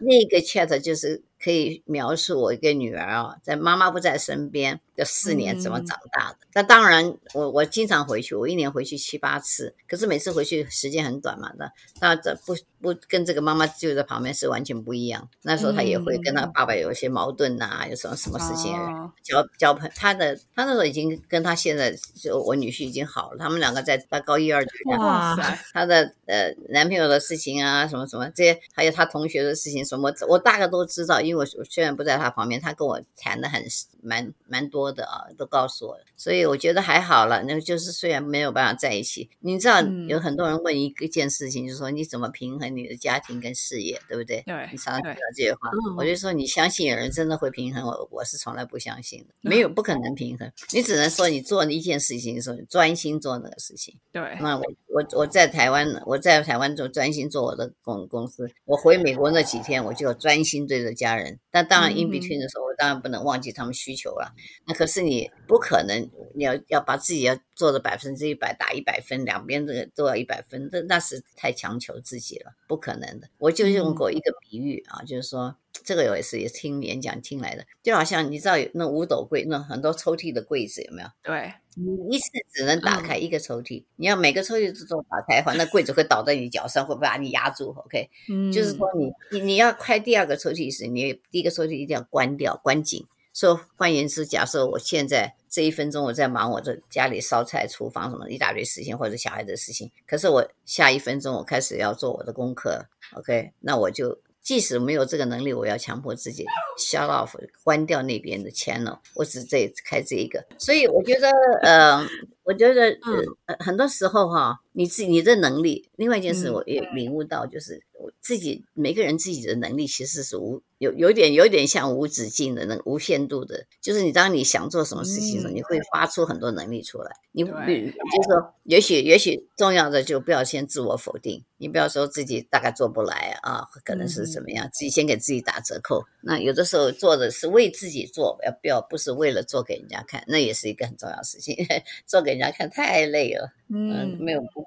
[0.00, 6.38] 那个 chat 就是可以描述我一个女儿啊，在妈妈不在身边的四年怎么长大的。
[6.54, 15.28] 那、当然我我经常回去，我一年回去七八次，可是每次回去时间很短嘛，那那这不不跟这个妈妈就在旁边是完全不一样。
[15.42, 18.72] 那时候她也会跟她爸爸有一些矛盾呐、有什么什么事情。
[18.74, 33.62] 哦交交朋，她的她那时候已经跟她现在就我女婿已经好了，他们两个在她高一二这样哇哇塞， 他的呃男朋友的事情啊，什么什么这些，还有她同学的事情什么，我大概都知道，因为我我虽然不在他旁边，他跟我谈的很
[34.02, 37.42] 蛮蛮多的啊，都告诉我了，所以我觉得还好了。
[37.44, 44.42] 那个就是虽然没有办法在一起，你知道嗯有很多人问一个件事情，就是说你怎么平衡你的家庭跟事业，对不对？
[44.46, 53.94] 对你常常听到这些话，嗯我就说你相信有人真的会平衡，我我是从来不相信的，没有不可能平衡，你只能说你做一件事情的时候，专心做那个事情。
[54.10, 58.50] 对，那我我我在台湾，我在台湾做专心做我的公公司。
[58.64, 61.21] 我回美国那几天，我就专心对着家人。
[61.50, 64.34] 但当然嗯 in between 的时候，我当然不能忘记他们需求了。
[64.66, 73.28] 那可是你不可能，你要要把自己要做的百分之一百打一百分，两边这个都要一百分，那那是太强求自己了，不可能的。
[73.38, 75.56] 我就用过一个比喻啊，就是说。
[75.84, 81.08] 这个我也是也听演讲听来的，就好像你知道有那五斗柜，那很多抽屉的柜子有没有？
[81.22, 87.70] 对，你一次只能打开一个抽屉，你要每个抽屉都打开的话，那柜子会倒在你脚上，会把你压住。
[87.70, 93.04] OK，、嗯，就是说你你你要开第二个抽屉时，你第一个抽屉一定要关掉，关紧。
[93.34, 102.84] 说换言之，假设我现在这一分钟我在忙我的家里烧菜、厨房什么一大堆事情，或者小孩的事情，可是我下一分钟我开始要做我的功课
[103.14, 106.44] ，OK，那我就即使没有这个能力，我要强迫自己
[106.78, 107.30] shut off，
[107.64, 110.44] 关掉那边的 channel，我只这开这一个。
[110.58, 111.30] 所以我觉得，
[111.62, 112.06] 呃，
[112.44, 112.98] 我觉得
[113.46, 127.12] 呃很多时候哈，你自己你的能力，另外一件事嗯我也领悟到，就是我自己每个人自己的能力其实是无有有点有点像无止境的那个无限度的，就是你当你想做什么事情的时候，嗯你会发出很多能力出来。
[127.34, 136.04] 你不对就是说，也许也许重要的就不要先自我否定，你不要说自己大概做不来啊，可能是怎么样，自己先给自己打折扣。
[136.20, 141.56] 那有的时候做的是为自己做，要不要不是为了做给人家看，那也是一个很重要的事情。
[142.06, 144.64] 做给人家看太累了，嗯，嗯，没有不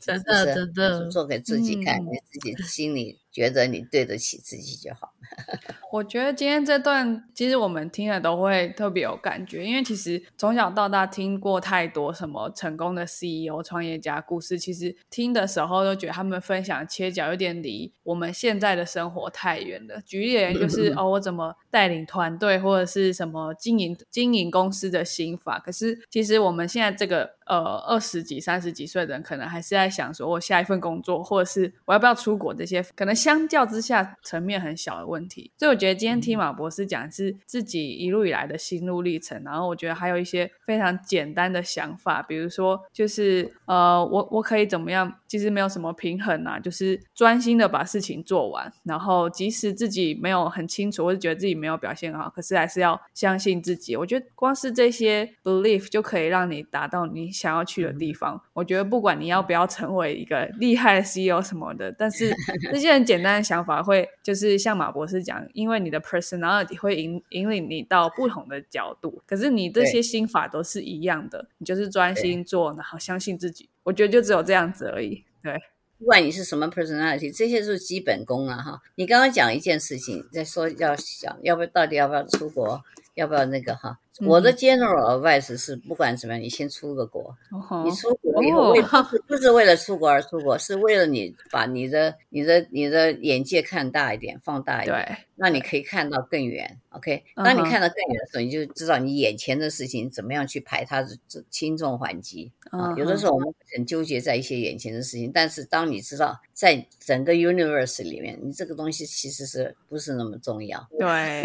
[0.00, 1.08] 真的是真的。
[1.10, 2.06] 做给自己看，嗯。
[2.12, 5.12] 你自己心里觉得你对得起自己就好。
[5.90, 20.00] 我觉得今天这段其实我们听了都会特别有感觉，因为其实从小到大听过太多什么成功的 CEO、创业家故事，其实听的时候都觉得他们分享切角有点离我们现在的生活太远了。
[20.02, 25.58] 举例而言，就是哦，我怎么带领团队，或者是什么经营经营公司的心法。
[25.58, 35.19] 可是其实我们现在这个呃二十几、三十几岁的人，可能还是在想说我下一份工作，或者是我要不要出国这些，可能相较之下层面很小的问题。
[35.58, 45.12] 所以我觉得今天听马博士讲是自己一路以来的心路历程，然后我觉得还有一些非常简单的想法，比如说就是呃，我我可以怎么样？
[45.26, 53.96] 其实没有什么平衡啊，就是专心的把事情做完，然后即使自己没有很清楚，或者觉得自己没有表现好，可是还是要相信自己。
[53.96, 58.40] 我觉得光是这些 belief 就可以让你达到你想要去的地方。
[58.52, 62.34] 我觉得不管你要不要成为一个厉害的 CEO 什么的，但是
[62.72, 73.70] 这些很简单的想法会就是像马博士讲，因为你的 personality 会引引领你到不同的角度，可是你这些心法都是一样的，你就是专心做，然后相信自己。
[73.82, 75.24] 我觉得就只有这样子而已。
[75.42, 75.58] 对，
[75.98, 78.58] 不管你是什么 personality，这些就是基本功啊。
[78.58, 82.82] 哈，你刚刚讲一件事情，在说要想要不要到底要不要出国，
[83.14, 83.98] 要不要那个哈。
[84.22, 87.36] 我的 general advice 是，不管怎么样，你先出个国。
[87.84, 96.78] 你出国以后，不是不是为了出国而出国，是为了你把你的、你的、你的眼界看大一点，放大一点，让你可以看到更远。
[96.90, 101.08] OK，当你看到更远的时候，你就知道你眼前的事情怎么样去排它的
[101.48, 102.92] 轻重缓急啊。
[102.96, 110.84] 有的时候我们很纠结在一些眼前的事情，但是当你知道在整个 universe 里面，你这个东西其实是不是那么重要？
[110.98, 111.42] 对，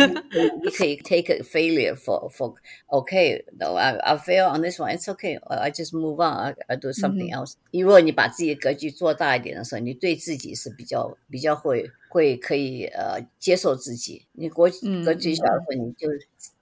[0.63, 2.55] 你可以 take a failure for for
[2.87, 4.97] Okay, no, I I fail on this one.
[4.97, 5.37] It's okay.
[5.47, 6.33] I just move on.
[6.33, 7.53] I I do something else.
[7.71, 14.25] 如果你把自己的格局做大一点的时候，你对自己是比较比较会会可以呃接受自己。
[14.31, 14.69] 你国
[15.03, 16.07] 格局小的时候，你就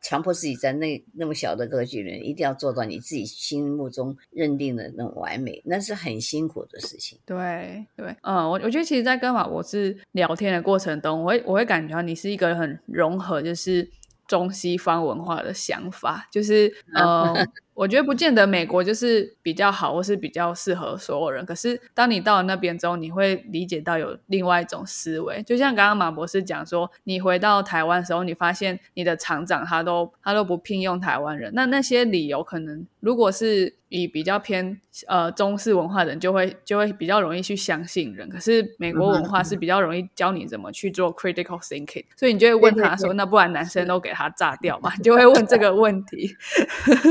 [0.01, 7.19] 强迫自己在那那么小的格局里，一定要做到你自己心目中认定的那种完美，那是很辛苦的事情。
[7.23, 13.87] 对对，嗯，我我觉得其实，在跟马博士聊天的过程中，我会我会感觉到你是一个很融合，就是。
[14.25, 17.35] 中西方文化的想法，就是呃，
[17.73, 21.45] 我觉得不见得美国就是比较好，或是比较适合所有人。
[21.45, 25.41] 可是当你到了那边之后，你会理解到有另外一种思维。
[25.43, 33.75] 就像刚刚马博士讲说，你回到台湾的时候，你发现你的厂长他都他都不聘用台湾人，那那些理由可能如果是。
[33.89, 38.27] 以比较偏呃中式文化的人，就会就会比较容易去相信人。
[38.27, 46.35] 可是美国文化是比较容易教你怎么去做 critical thinking，所以你就会问他说：“那不然男生都给他炸掉嘛？”你 就会问这个问题。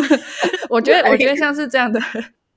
[0.73, 2.01] 我觉得，我觉得像是这样的。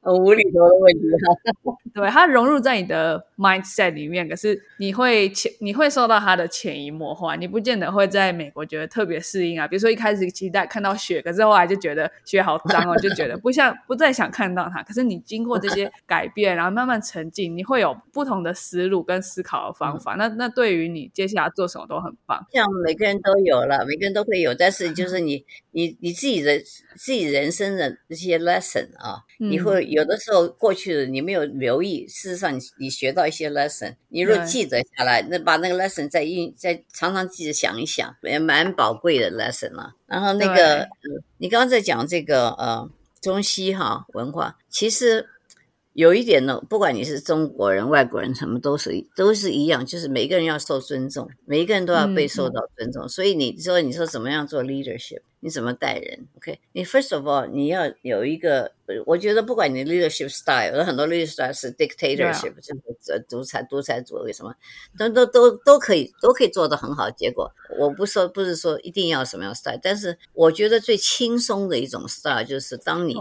[0.05, 9.67] 无厘头的问题哈， 对，它融入在你的 mindset 里面，可是你会潜，你会受到它的潜移默化，你不见得会在美国觉得特别适应啊。
[9.67, 14.83] 比如说一开始期待看到雪，可是后来就觉得雪好脏哦，就觉得不像，不再想看到它。
[14.83, 20.13] 可是你经过这些改变，然后慢慢沉浸，你会有不同的思路跟思考的方法。
[20.13, 22.45] 那那对于你接下来做什么都很棒。
[22.53, 25.43] 像每个人都有了，每个人都会有，但是就是你
[25.75, 26.57] 你你自己的
[26.95, 29.85] 自己人生的这些 lesson 啊，你会。
[29.85, 39.93] 有的时候过去的你没有留意，事实上你你学到一些 lesson，你若记得下来，那把那个 lesson 再印再常常记得想一想，也蛮宝贵的 lesson 啊。
[40.07, 40.87] 然后那个
[41.39, 42.89] 你刚刚在讲这个呃
[43.21, 45.27] 中西哈文化，其实
[45.91, 53.09] 有一点呢，不管你是中国人、外国人，什么都是都是一样，就是每一个人要受尊重，每一个人都要被受到尊重。
[53.09, 55.19] 所以你说你说怎么样做 leadership？
[55.45, 58.71] 你怎么待人？OK，你 first of all 你要有一个，
[59.05, 64.53] 我觉得不管你 leadership style，有很多 leadership style 是 dictatorship，就是独裁独裁主义什么，
[64.97, 67.51] 都都都都可以都可以做得很好结果。
[67.79, 73.15] 我不说不是说一定要什么样 style，但是我觉得最轻松的一种 style 就是当你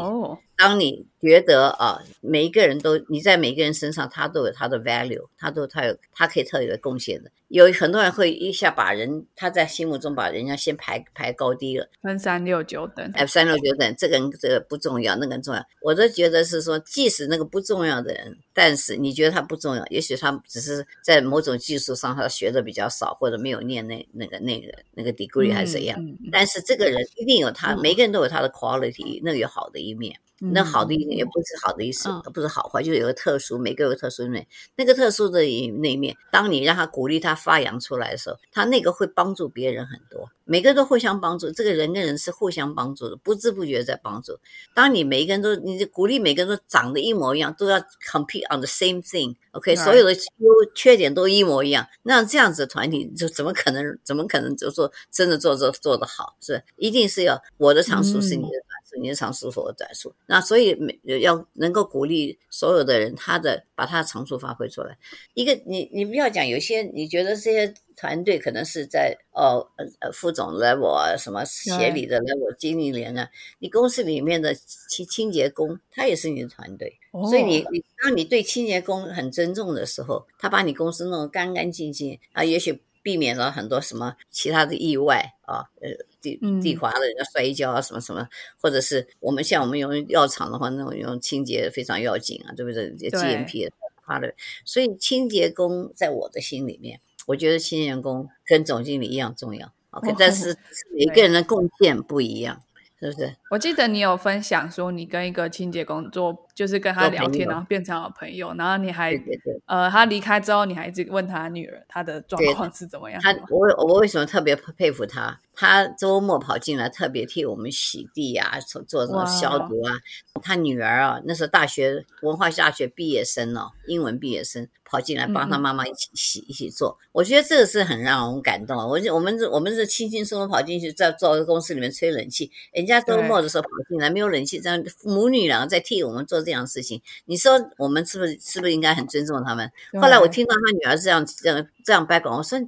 [0.57, 7.31] 当你觉得啊，每一个人都你在每一个人身上，他都有他的 value，他都他有他可以特有的贡献的。
[7.49, 15.54] 有很多人会一下把人他在心目中把人家先排排高低了，分三六九等，哎，三六九等，这个人这个不重要，那个人重要。
[15.83, 25.99] 我都觉得是说，即使那个不重要的人，但是你觉得他不重要，也许他只是在某种技术上他学的比较少，或者没有念那那个那个那个 degree 还是怎样。
[26.33, 30.19] 但是这个人一定有他，每个人都有他的 quality，那个有好的一面。
[30.41, 34.47] 那好的一面也不是好的意思，不是好坏，就是有个特殊，每个有特殊一面。
[34.77, 40.31] 那个特殊的一那一面，当你让他鼓励他发扬出来的时候，他那个会帮助别人很多。
[40.47, 44.39] 每个人都互相帮助，这个人跟人是互相帮助的，不知不觉在帮助。
[44.75, 56.37] 当你每一个人都，你鼓励每个人都长得一模一样，都要 compete on the same thing，OK，所有的优缺点都一模一样，那这样子的团体就怎么可能，怎么可能就做真的做做做得好？
[56.43, 60.15] 是一定是要我的长处是你的短处，你的长处是我的短处。
[60.27, 64.97] 那所以每要能够鼓励所有的人，他的把他的长处发挥出来。
[65.35, 67.75] 一个你你不要讲，有些你觉得这些。
[67.97, 73.31] 团队可能是在哦呃呃副总 level 啊，什么协理的 level 经理连啊，
[73.61, 76.99] 你公司里面的清清洁工，他也是你的团队，
[77.31, 85.91] 所以你你当你对清洁工很尊重的时候，他把你公司弄得干干净净啊，也许避免了很多什么其他的意外啊，呃
[86.33, 88.27] 地地滑了人家摔跤啊什么什么，
[88.61, 93.71] 或者是我们像我们用药厂的话，那种用清洁非常要紧啊，对不对？GMP
[94.07, 97.01] 发的，所以清洁工在我的心里面。
[97.27, 100.55] 我觉得清洁工跟总经理一样重要，OK，但是
[100.95, 102.61] 每个人的贡献不一样，
[103.01, 103.35] 是不是？
[103.51, 109.19] 我记得你有分享说，你跟一个清洁工做，就是跟他聊天，然后变成好朋友，然后你还
[109.65, 113.19] 呃，他离开之后，你还一直问他女儿他的状况是怎么样？
[113.23, 115.41] 他我我为什么特别佩服他？
[115.57, 119.95] 他周末跑进来，特别替我们洗地啊，做做什么消毒啊。
[120.43, 126.99] 他女儿啊，那时候大学文化大学毕业生哦，英文毕业生跑进来帮他妈妈一起洗，一起做。
[127.13, 128.77] 我觉得这个是很让我们感动。
[128.77, 137.01] 我我们我们是轻轻松松跑进去，在做公司里面吹冷气，人家周末的时候跑进来没有冷气，这样母女两个在替我们做这样的事情。
[137.27, 139.71] 你说我们是不是是不是应该很尊重他们？
[140.01, 142.59] 后来我听到他女儿这样这样这样掰广，我说。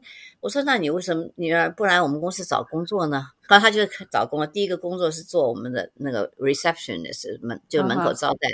[0.40, 8.48] 我说：“那你为什么女儿不来我们公司找工作呢？”后来他就找工作，第一个工作是做我们的那个 receptionist 门，就门口招待。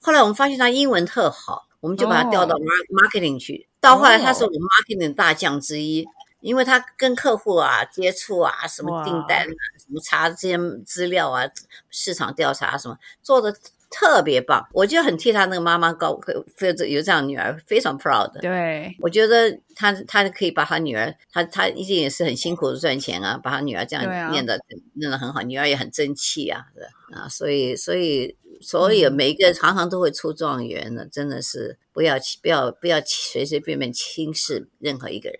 [0.00, 3.68] 后来我们发现他英文特好，我们就把他调到 marketing 去。
[3.80, 6.06] 到后来他是我们 marketing 大将之一，
[6.40, 11.42] 因为他跟客户啊接触啊，什么订单啊，什么查这些资料啊，
[11.90, 13.54] 市场调查什么做的。
[13.90, 16.16] 特别棒，我就很替他那个妈妈高，
[16.56, 18.30] 非有这样女儿非常 proud。
[18.40, 24.60] 对，我觉得他他可以把他女儿，他他一定也是很辛苦的赚钱啊，把他女儿这样念的
[24.94, 26.66] 念的很好，女儿也很争气啊，
[27.12, 35.38] 啊，所以所以所以每一个常常都会出状元的，真的是不要不要不要随随便便轻视任何一个人。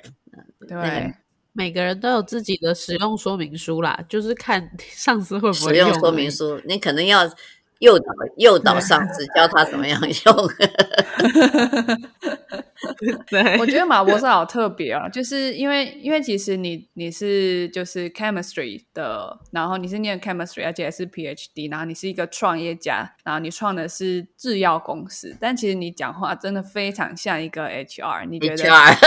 [0.69, 1.15] 对，
[1.53, 7.33] 每个人都有自己的使用说明书啦，就是看 上司会不会使用说明书，你可能要。
[7.81, 8.05] 诱导
[8.39, 10.51] 诱导上司教他怎么样 用。
[13.29, 28.65] 对，我觉得马博士好特别啊，就是因为因为其实你你是就是 chemistry 的，然后你是念 chemistry，而且还是 PhD，然后你是一个创业家，然后你创的是制药公司，但其实你讲话真的非常像一个 HR，你觉得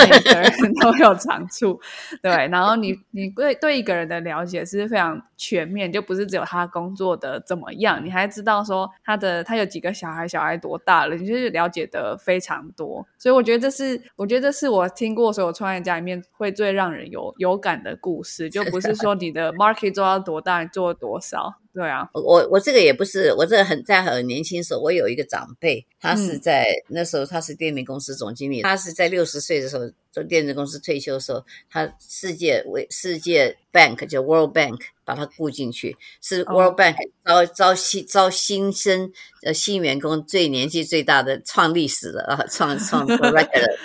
[0.10, 1.80] 每个人都有长处，
[2.22, 14.02] 对，然后你你对对一个人的了解是非常全面，就不是只有他工作的怎么样，你还知道说他的他有几个小孩，小孩多大了，你就是了解的非常多，所以我觉得这是。
[14.16, 21.54] 我觉得这是我听过所有创业家里面会最让人有有感的故事， 就不是说你的 market 做到多大，你做了多少。
[21.74, 36.96] 对啊，我我这个也不是，我这个很在很年轻时候，我有一个长辈，他是在那时候他是电力公司总经理，他是在六十岁的时候做电力公司退休的时候，他世界为世界 bank 叫 World Bank 把他雇进去，是 World Bank
[37.26, 39.12] 招招新招新生
[39.44, 43.78] 呃新员工最年纪最大的创历史的啊创创 record。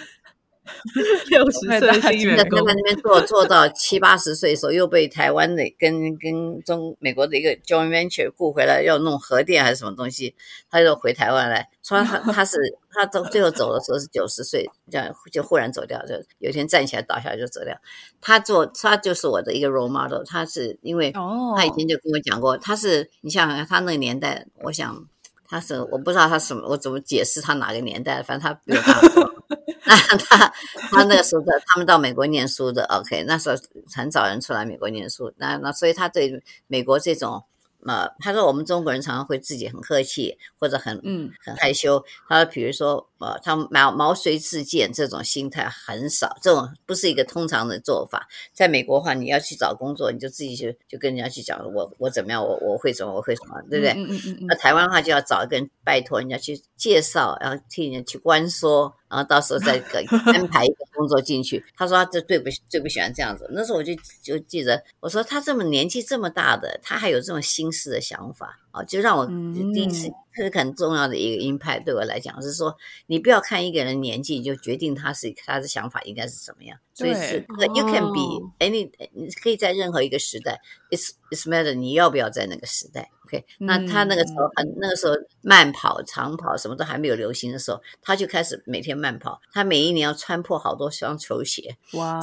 [1.29, 10.35] 六十岁新员工在那边做做到七八十岁的时候，又被台湾的跟跟中美国的一个 joint venture 雇回来，要弄核电还是什么东西，
[10.71, 11.69] 他就回台湾来。
[11.83, 12.59] 说他他是
[12.91, 17.75] 他到最后走的时候是九十岁，这样就忽然走掉，就有一天站起来倒下来就走掉。
[18.21, 21.11] 他做他就是我的一个 role model，他是因为
[21.57, 25.03] 他以前就跟我讲过，他是你想想看，他那个年代，我想
[25.49, 29.01] 他是我不知道他什么，我怎么解释他哪个年代，反正他比我大。
[29.89, 29.97] 那
[30.29, 30.53] 他
[30.91, 33.57] 他那个时候在他们到美国念书的，OK，那时候
[33.95, 37.45] 很早人出来美国念书，那那所以他对美国这种。
[37.87, 42.05] 呃，他说我们中国人常常会自己很客气，或者很嗯很害羞。
[42.29, 48.27] 他说，比如说呃，他毛毛遂自荐这种心态很少，这种不是一个通常的做法。
[48.53, 53.93] 在美国的话，你要去找工作，你就自己去就跟人家去讲，我我怎么样，我我会怎么，我会什么，对不对？
[53.93, 54.47] 嗯嗯嗯。
[54.49, 58.98] 那台湾的话，就要找一个人拜托人家去介绍，然后替人家去关说。
[59.09, 61.65] 然后到时候再给 安排一个工作进去。
[61.77, 63.49] 他说他这最不最不喜欢这样子。
[63.53, 63.93] 那时候我就
[64.23, 68.59] 就记得，我说他这么年纪这么大的，他还有这种心思的想法。
[68.71, 70.11] 啊，就让我第一次。
[70.35, 76.79] 这是很重要的一个鹰派，对我来讲是说，你不要看一个人年纪就决定他是他的想法应该是什么样。
[76.95, 77.45] 所以是
[77.75, 83.11] ，you can be any，你可以在任何一个时代，it's it's matter 你要不要在那个时代。
[83.25, 89.39] OK，那他那个时候很那个时候慢跑、长跑什么都还没有流行的时候，他就开始每天慢跑。
[89.53, 91.77] 他每一年要穿破好多双球鞋。
[91.93, 92.19] 哇！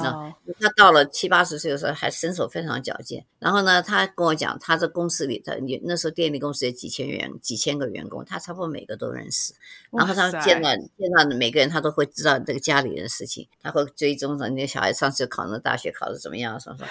[0.59, 3.23] 他到了七八十岁的时候还身手非常矫健。
[3.37, 5.53] 然后呢，他跟我讲，他在公司里，他
[5.83, 8.05] 那时候电力公司有几千员、几千个员。
[8.09, 9.53] 工，他差不多每个都认识，
[9.91, 16.83] 然后他见到见到每个人，他都会知道这个家里人的事情，他会追踪着你的小孩上次考那大学考的怎么样，什么什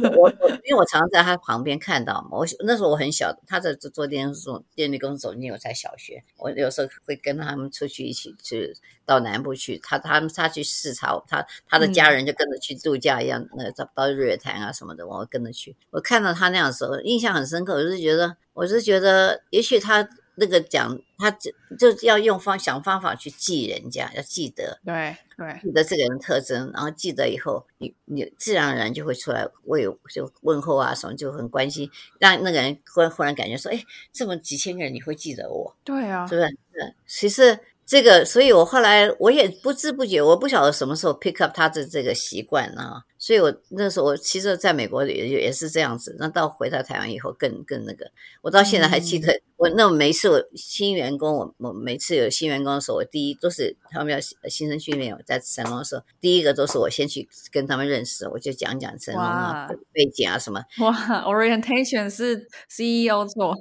[0.00, 0.10] 么。
[0.16, 8.74] 我我因为我常常在他旁边看到嘛，我那时候我很小，他在做做电视电力公司总经理，我才小学，我有时候会跟他们出去一起去
[9.04, 15.76] 到南部去，他他们他去视察，他他的家人就跟着去度假一样，那到到日月潭啊什么的，我跟着去。
[15.90, 20.08] 我看到他那样的时候，印象很深刻，我是觉得，我是觉得，也许他。
[20.34, 36.46] 那个讲，他就就要用方想方法去记人家，要记得，对对，记得这个人特征，然后记得以后，你你自然而然就会出来为就问候啊什么，就很关心，让那个人忽然忽然感觉说，哎，这么几千个人你会记得我，对啊，是不是？
[36.80, 37.58] 嗯，其实。
[37.86, 43.02] 这个，所以我后来我也不知不觉，我不晓得什么时候 pick up 他的这个习惯啊。
[43.20, 46.16] 所以我那时候我其实在美国也也是这样子。
[46.18, 48.10] 那到回到台湾以后，更更那个，
[48.40, 54.18] 我到现在还记得，我那每次我新员工，我我每次有新员工的时候，我第一都是他们要
[54.48, 60.64] 新生训练，我在神龙的时候，第一个都是我先去跟他们认识，我就讲讲神龙啊背景啊什么。
[60.78, 63.54] 哇，orientation 是 CEO 做，我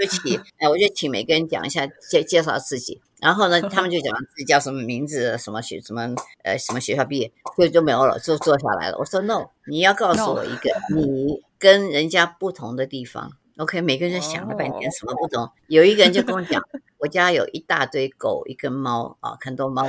[0.00, 3.00] 就请哎，我就请每个人讲一下介介绍自己。
[3.20, 6.08] 然后呢，他们就讲自己叫什么名字，什么学什么
[6.42, 8.96] 呃什么学校毕业，所以就没有了，就坐下来了。
[9.00, 13.32] 我说 no，你要告诉我一个你跟人家不同的地方。
[13.56, 16.62] OK，每个人想了半天什么不同，有一个人就跟我讲，
[16.98, 19.88] 我家有一大堆狗，一根猫啊，很多猫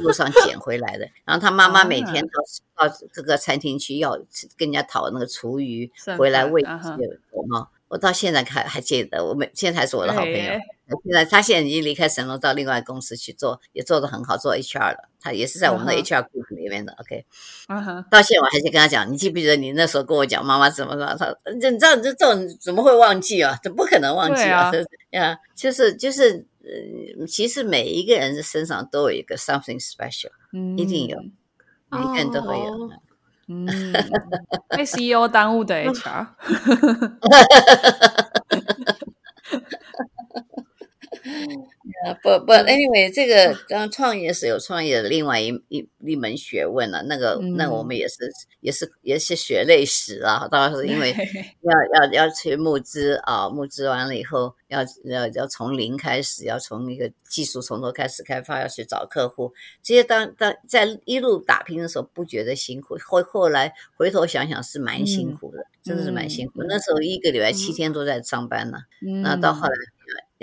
[0.00, 1.08] 路上捡回来的。
[1.24, 4.16] 然后他妈妈每天到到各个餐厅去要
[4.56, 5.88] 跟人家讨那个厨余
[6.18, 7.68] 回来喂这些狗猫。
[7.86, 10.52] 我到现在还还记得，我们现在还是我的好朋友。
[11.04, 15.08] 现在他现在已经离开神龙，到另外公司去做，也做得很好，做 HR 了。
[15.20, 16.92] 他也是在我们的 HR group 里面的。
[16.98, 17.24] OK，
[18.10, 21.16] 到现在我还是跟他讲，你记不记得你那时候跟我讲妈妈怎么了？
[21.16, 23.56] 他你知道这这种怎么会忘记啊？
[23.62, 24.72] 这不可能忘记啊！
[25.10, 26.44] 呀，就是就是
[27.18, 30.30] 呃，其实每一个人的身上都有一个 something special，
[30.76, 31.16] 一定有，
[31.88, 32.90] 每个人都会有。
[33.48, 33.66] 嗯，
[34.70, 36.26] 被 CEO 耽误的 HR。
[42.22, 47.02] 不不，anyway，这个刚创业是有创业的另外一一一门学问了。
[47.04, 48.16] 那个那我们也是
[48.60, 50.48] 也是也是血泪史啊。
[50.50, 51.14] 当然是因为
[51.62, 59.52] 要要要去募资啊，募资完了以后要要要从零开始，要从一个技术从头开始开发，要去找客户。
[59.82, 66.62] 这些当当在一路打拼的时候不觉得辛苦，后后来回头想想是蛮辛苦的，真的是蛮辛苦。
[66.68, 68.78] 那时候一个礼拜七天都在上班呢。
[69.22, 69.74] 那到后来。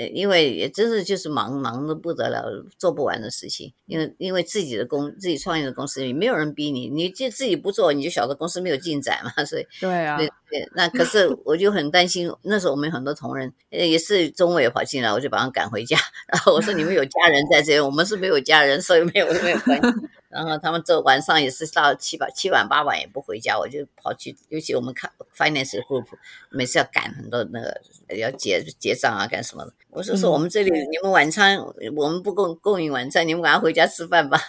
[0.08, 3.74] 因为也真是就是忙忙的不得了，做不完的事情。
[3.86, 9.46] 因为因为自己的公自己创业的公司里没有人逼你，你就自己不做，你就晓得公司没有进展嘛。
[9.46, 10.18] 所以对啊，
[10.50, 10.70] 对对。
[10.76, 15.98] 那可是 我就很担心，那时候我们很多同仁也是中午也跑进来，我就把他赶回家。
[16.28, 19.88] 然后我说你们有家人在这里，我们是没有家人，所以没有没有关系。
[20.30, 26.06] 然后他们这晚上也是到七八七晚八晚也不回家，我就跑去，尤其我们看 finance group，
[26.52, 27.82] 每次要赶很多那个
[28.16, 29.74] 要结结账啊干什么的。
[29.90, 31.58] 我说说我们这里你们晚餐
[31.96, 34.40] 我们不供供应晚餐，你们赶快回家吃饭吧。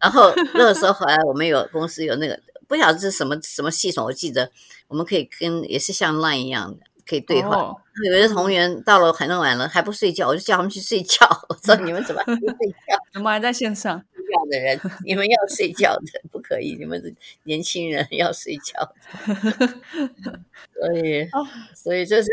[0.00, 2.36] 然后那个时候后来我们有公司有那个
[2.66, 4.50] 不晓得是什么什么系统，我记得
[4.88, 7.72] 我们可以跟也是像 line 一样的可以对话。
[8.04, 11.26] 有的同源到了很晚了还不睡觉，我就叫他们去睡觉。
[11.48, 12.98] 我说你们怎么还不睡觉？
[13.14, 14.04] 怎么还在线上。
[14.14, 16.76] 睡觉的人，你们要睡觉的，不可以。
[16.78, 17.14] 你们是
[17.44, 18.92] 年轻人要睡觉，
[20.74, 21.26] 所以，
[21.74, 22.28] 所以就是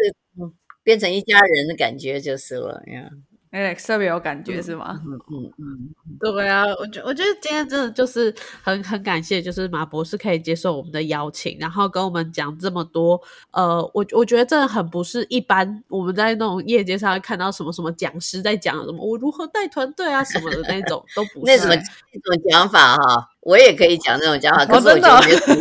[0.83, 3.09] 变成一家人的感觉就是了呀。
[3.53, 4.99] Alex 特别有感觉是吗？
[5.05, 8.33] 嗯嗯嗯，对啊，我觉我觉得今天真的就是
[8.63, 13.21] 很很感谢，就是马博士可以接受我们的邀请，然后跟我们讲这么多。
[13.51, 21.69] 呃，我我觉得真的很不是一般，我们在那种业界上看到什么什么讲师在讲什么我如何带团队啊什么的那种，都不是那种
[22.11, 23.29] 那种讲法哈。
[23.45, 25.11] 我也可以讲这种讲法，可是我觉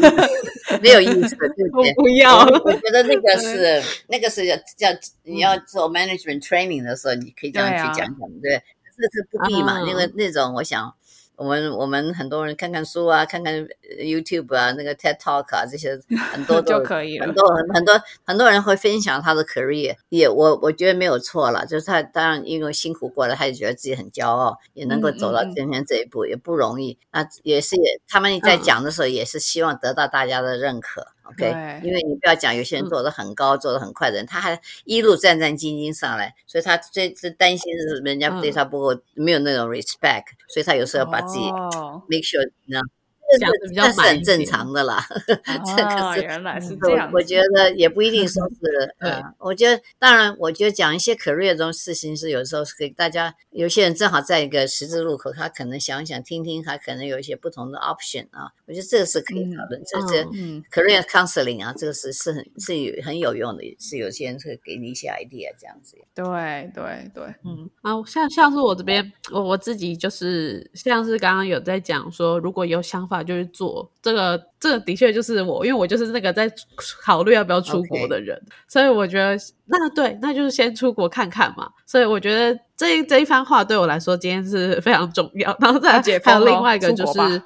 [0.00, 0.28] 得
[0.80, 1.92] 没有意思，对不对？
[1.98, 4.44] 不要，我觉得那个是那个是
[4.76, 4.88] 叫
[5.24, 8.62] 你要做 management training 的时候，你可以这样去讲讲，对。
[8.94, 9.80] 这是不必嘛？
[9.88, 10.94] 因为那种我想
[11.36, 13.66] 我们我们很多人看看书啊，看看
[13.98, 15.98] YouTube 啊，那个 TED Talk 啊，这些
[16.32, 17.26] 很多就可以了。
[17.26, 26.98] 很多很多很多人会分享他的 career，也我我觉得没有错了，就是他当然因为辛苦过来，他也觉得自己很骄傲，也能够走到今天这一步，也不容易。
[27.10, 31.08] 那也是也他们在讲的时候，也是希望得到大家的认可。
[31.24, 41.44] OK，因为你不要讲有些人做的很高、做的很快的人，他还一路战战兢兢上来，所以他最最担心是人家对他不够，没有那种 respect，所以他有时候要把自己
[42.08, 42.50] make sure，
[43.64, 43.86] 你知道。
[43.86, 47.10] 这是很正常的啦， 这个是原来是这样。
[47.12, 58.52] 我觉得也不一定说是， 呃，我觉得当然，我觉得讲一些 career 这种事情是有时候是给大家，有些人正好在一个十字路口，他可能想想听听，他可能有一些不同的 option 啊。
[58.66, 60.22] 我觉得这个是可以讨论，这这
[60.70, 65.96] career counseling 啊，这个是是很是有很有用的，是有些人会给你一些 idea 这样子。
[66.14, 73.21] 对对对，嗯啊，像像是我这边，我我自己就是像是刚刚有在讲说，如果有想法。
[73.22, 76.50] 就去做这个，这个的确就是我，因为我就是那个在
[77.02, 81.70] 考虑要不要出国的人，所以我觉得那对，那就是先出国看看嘛。
[81.86, 85.56] 所以我觉得这这一番话对我来说今天是非常重要。
[85.60, 87.42] 然后再还有另外一个就是，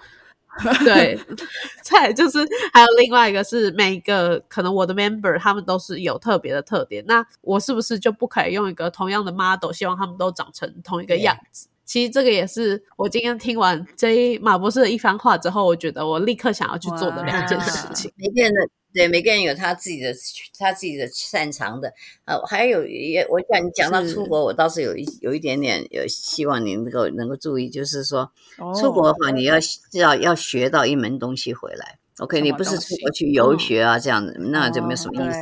[0.84, 1.18] 对，
[1.82, 2.38] 再就是
[2.72, 11.68] 还有另外一个是每一个可能我的 member 他们都是有特别的特点，那我是不是就不可以用一个同样的 model，希望他们都长成同一个样子？
[11.86, 18.12] 其实这个也是我今天听完这马博士的一番话之后，我觉得我立刻想要去做的两件事情。
[18.16, 18.60] 每个人的
[18.92, 20.12] 对每个人有他自己的
[20.58, 21.92] 他自己的擅长的，
[22.24, 28.32] 呃，还有也我讲你讲到出国，我倒是有一有一点点有希望你能够能够注意，就是说
[28.80, 29.54] 出国的话，你要
[29.92, 31.98] 要要学到一门东西回来。
[32.18, 35.38] OK，你不是出国去游学啊，这样子那就没有什么意思。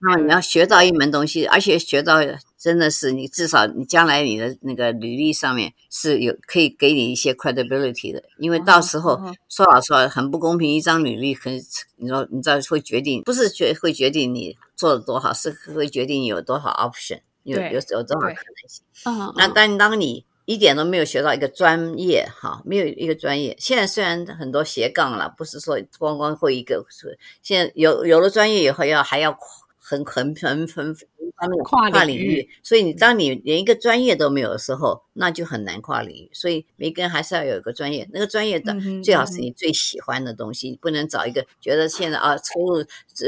[0.00, 2.16] 那你要学到一门东西，而且学到
[2.58, 11.54] 真的是你至少你将来你的那个履历上面是有可以给你一些 credibility 的，因为到时候说老实话很不公平，一张履历很
[11.96, 18.84] 你说你知道会决定不是决会决定你做的多好，是会决定你有多少 option，有有有多少可能性。
[19.04, 23.54] 嗯，那但当你一点都没有学到一个专业，哈，没有一个专业。
[23.58, 29.36] 现在虽然很多斜杠了，不是说光光会一个，是现在有有了专业以后要还要
[29.86, 30.96] 很很很很。
[31.38, 36.30] 方面跨领域，所以你当你连一个专业都没有的时候，那就很难跨领域。
[36.32, 38.74] 所以每个人还是要有一个专业，那个专业的
[39.04, 42.84] 最好是你最喜欢的东西，不能找一个觉得现在啊出入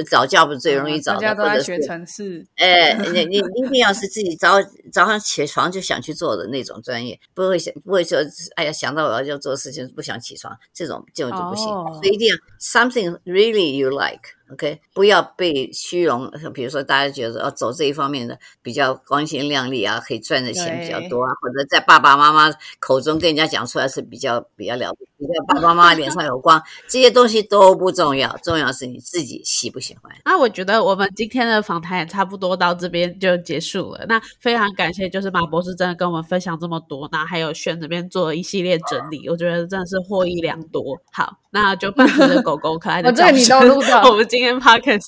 [0.08, 2.46] 找教不最容易找的，或者学城市。
[2.56, 4.54] 哎，你 你一定要是自己早
[4.90, 8.20] 早上起床就想去做的那种专业，不会想不会说
[8.56, 11.66] 哎呀想到我要要做事情不想起床，这种这种就不行。
[11.66, 14.37] 所以一定要 something really you like。
[14.52, 30.10] OK，不要被虚荣，比如说大家觉得哦，走这一方面的比较光鲜亮丽啊，可以赚的钱比较多啊，或者在爸爸妈妈口中跟人家讲出来是比较比较了不起，在爸爸妈妈脸上有光，这些东西都不重要，重要是你自己喜不喜欢。
[30.24, 34.06] 那我觉得我们今天的访谈也差不多到这边就结束了。
[34.08, 40.98] 那非常感谢，就是马博士真的跟我们分享这么多，那还有炫这边做了一系列整理，我觉得真的是获益良多。
[41.12, 43.58] 好，那就伴随着狗狗可爱的叫声，
[44.08, 45.06] 我们今今天 podcast，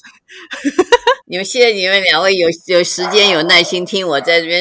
[1.31, 4.61] 你们谢谢你们两位有有时间有耐心听我在这边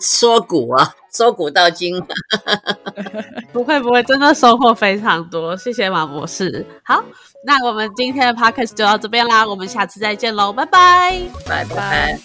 [0.00, 2.02] 说古啊，说古到今。
[3.52, 6.64] 不会不会，真的收获非常多，谢谢马博士。
[6.82, 7.04] 好，
[7.44, 12.18] 那我们今天的 podcast 就到这边啦，我们下次再见喽，拜拜，拜拜。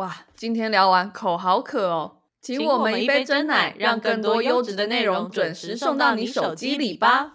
[0.00, 7.28] 哇，今天聊完口好渴哦，请我们一杯真奶，让更多优质的内容准时送到你手机里吧。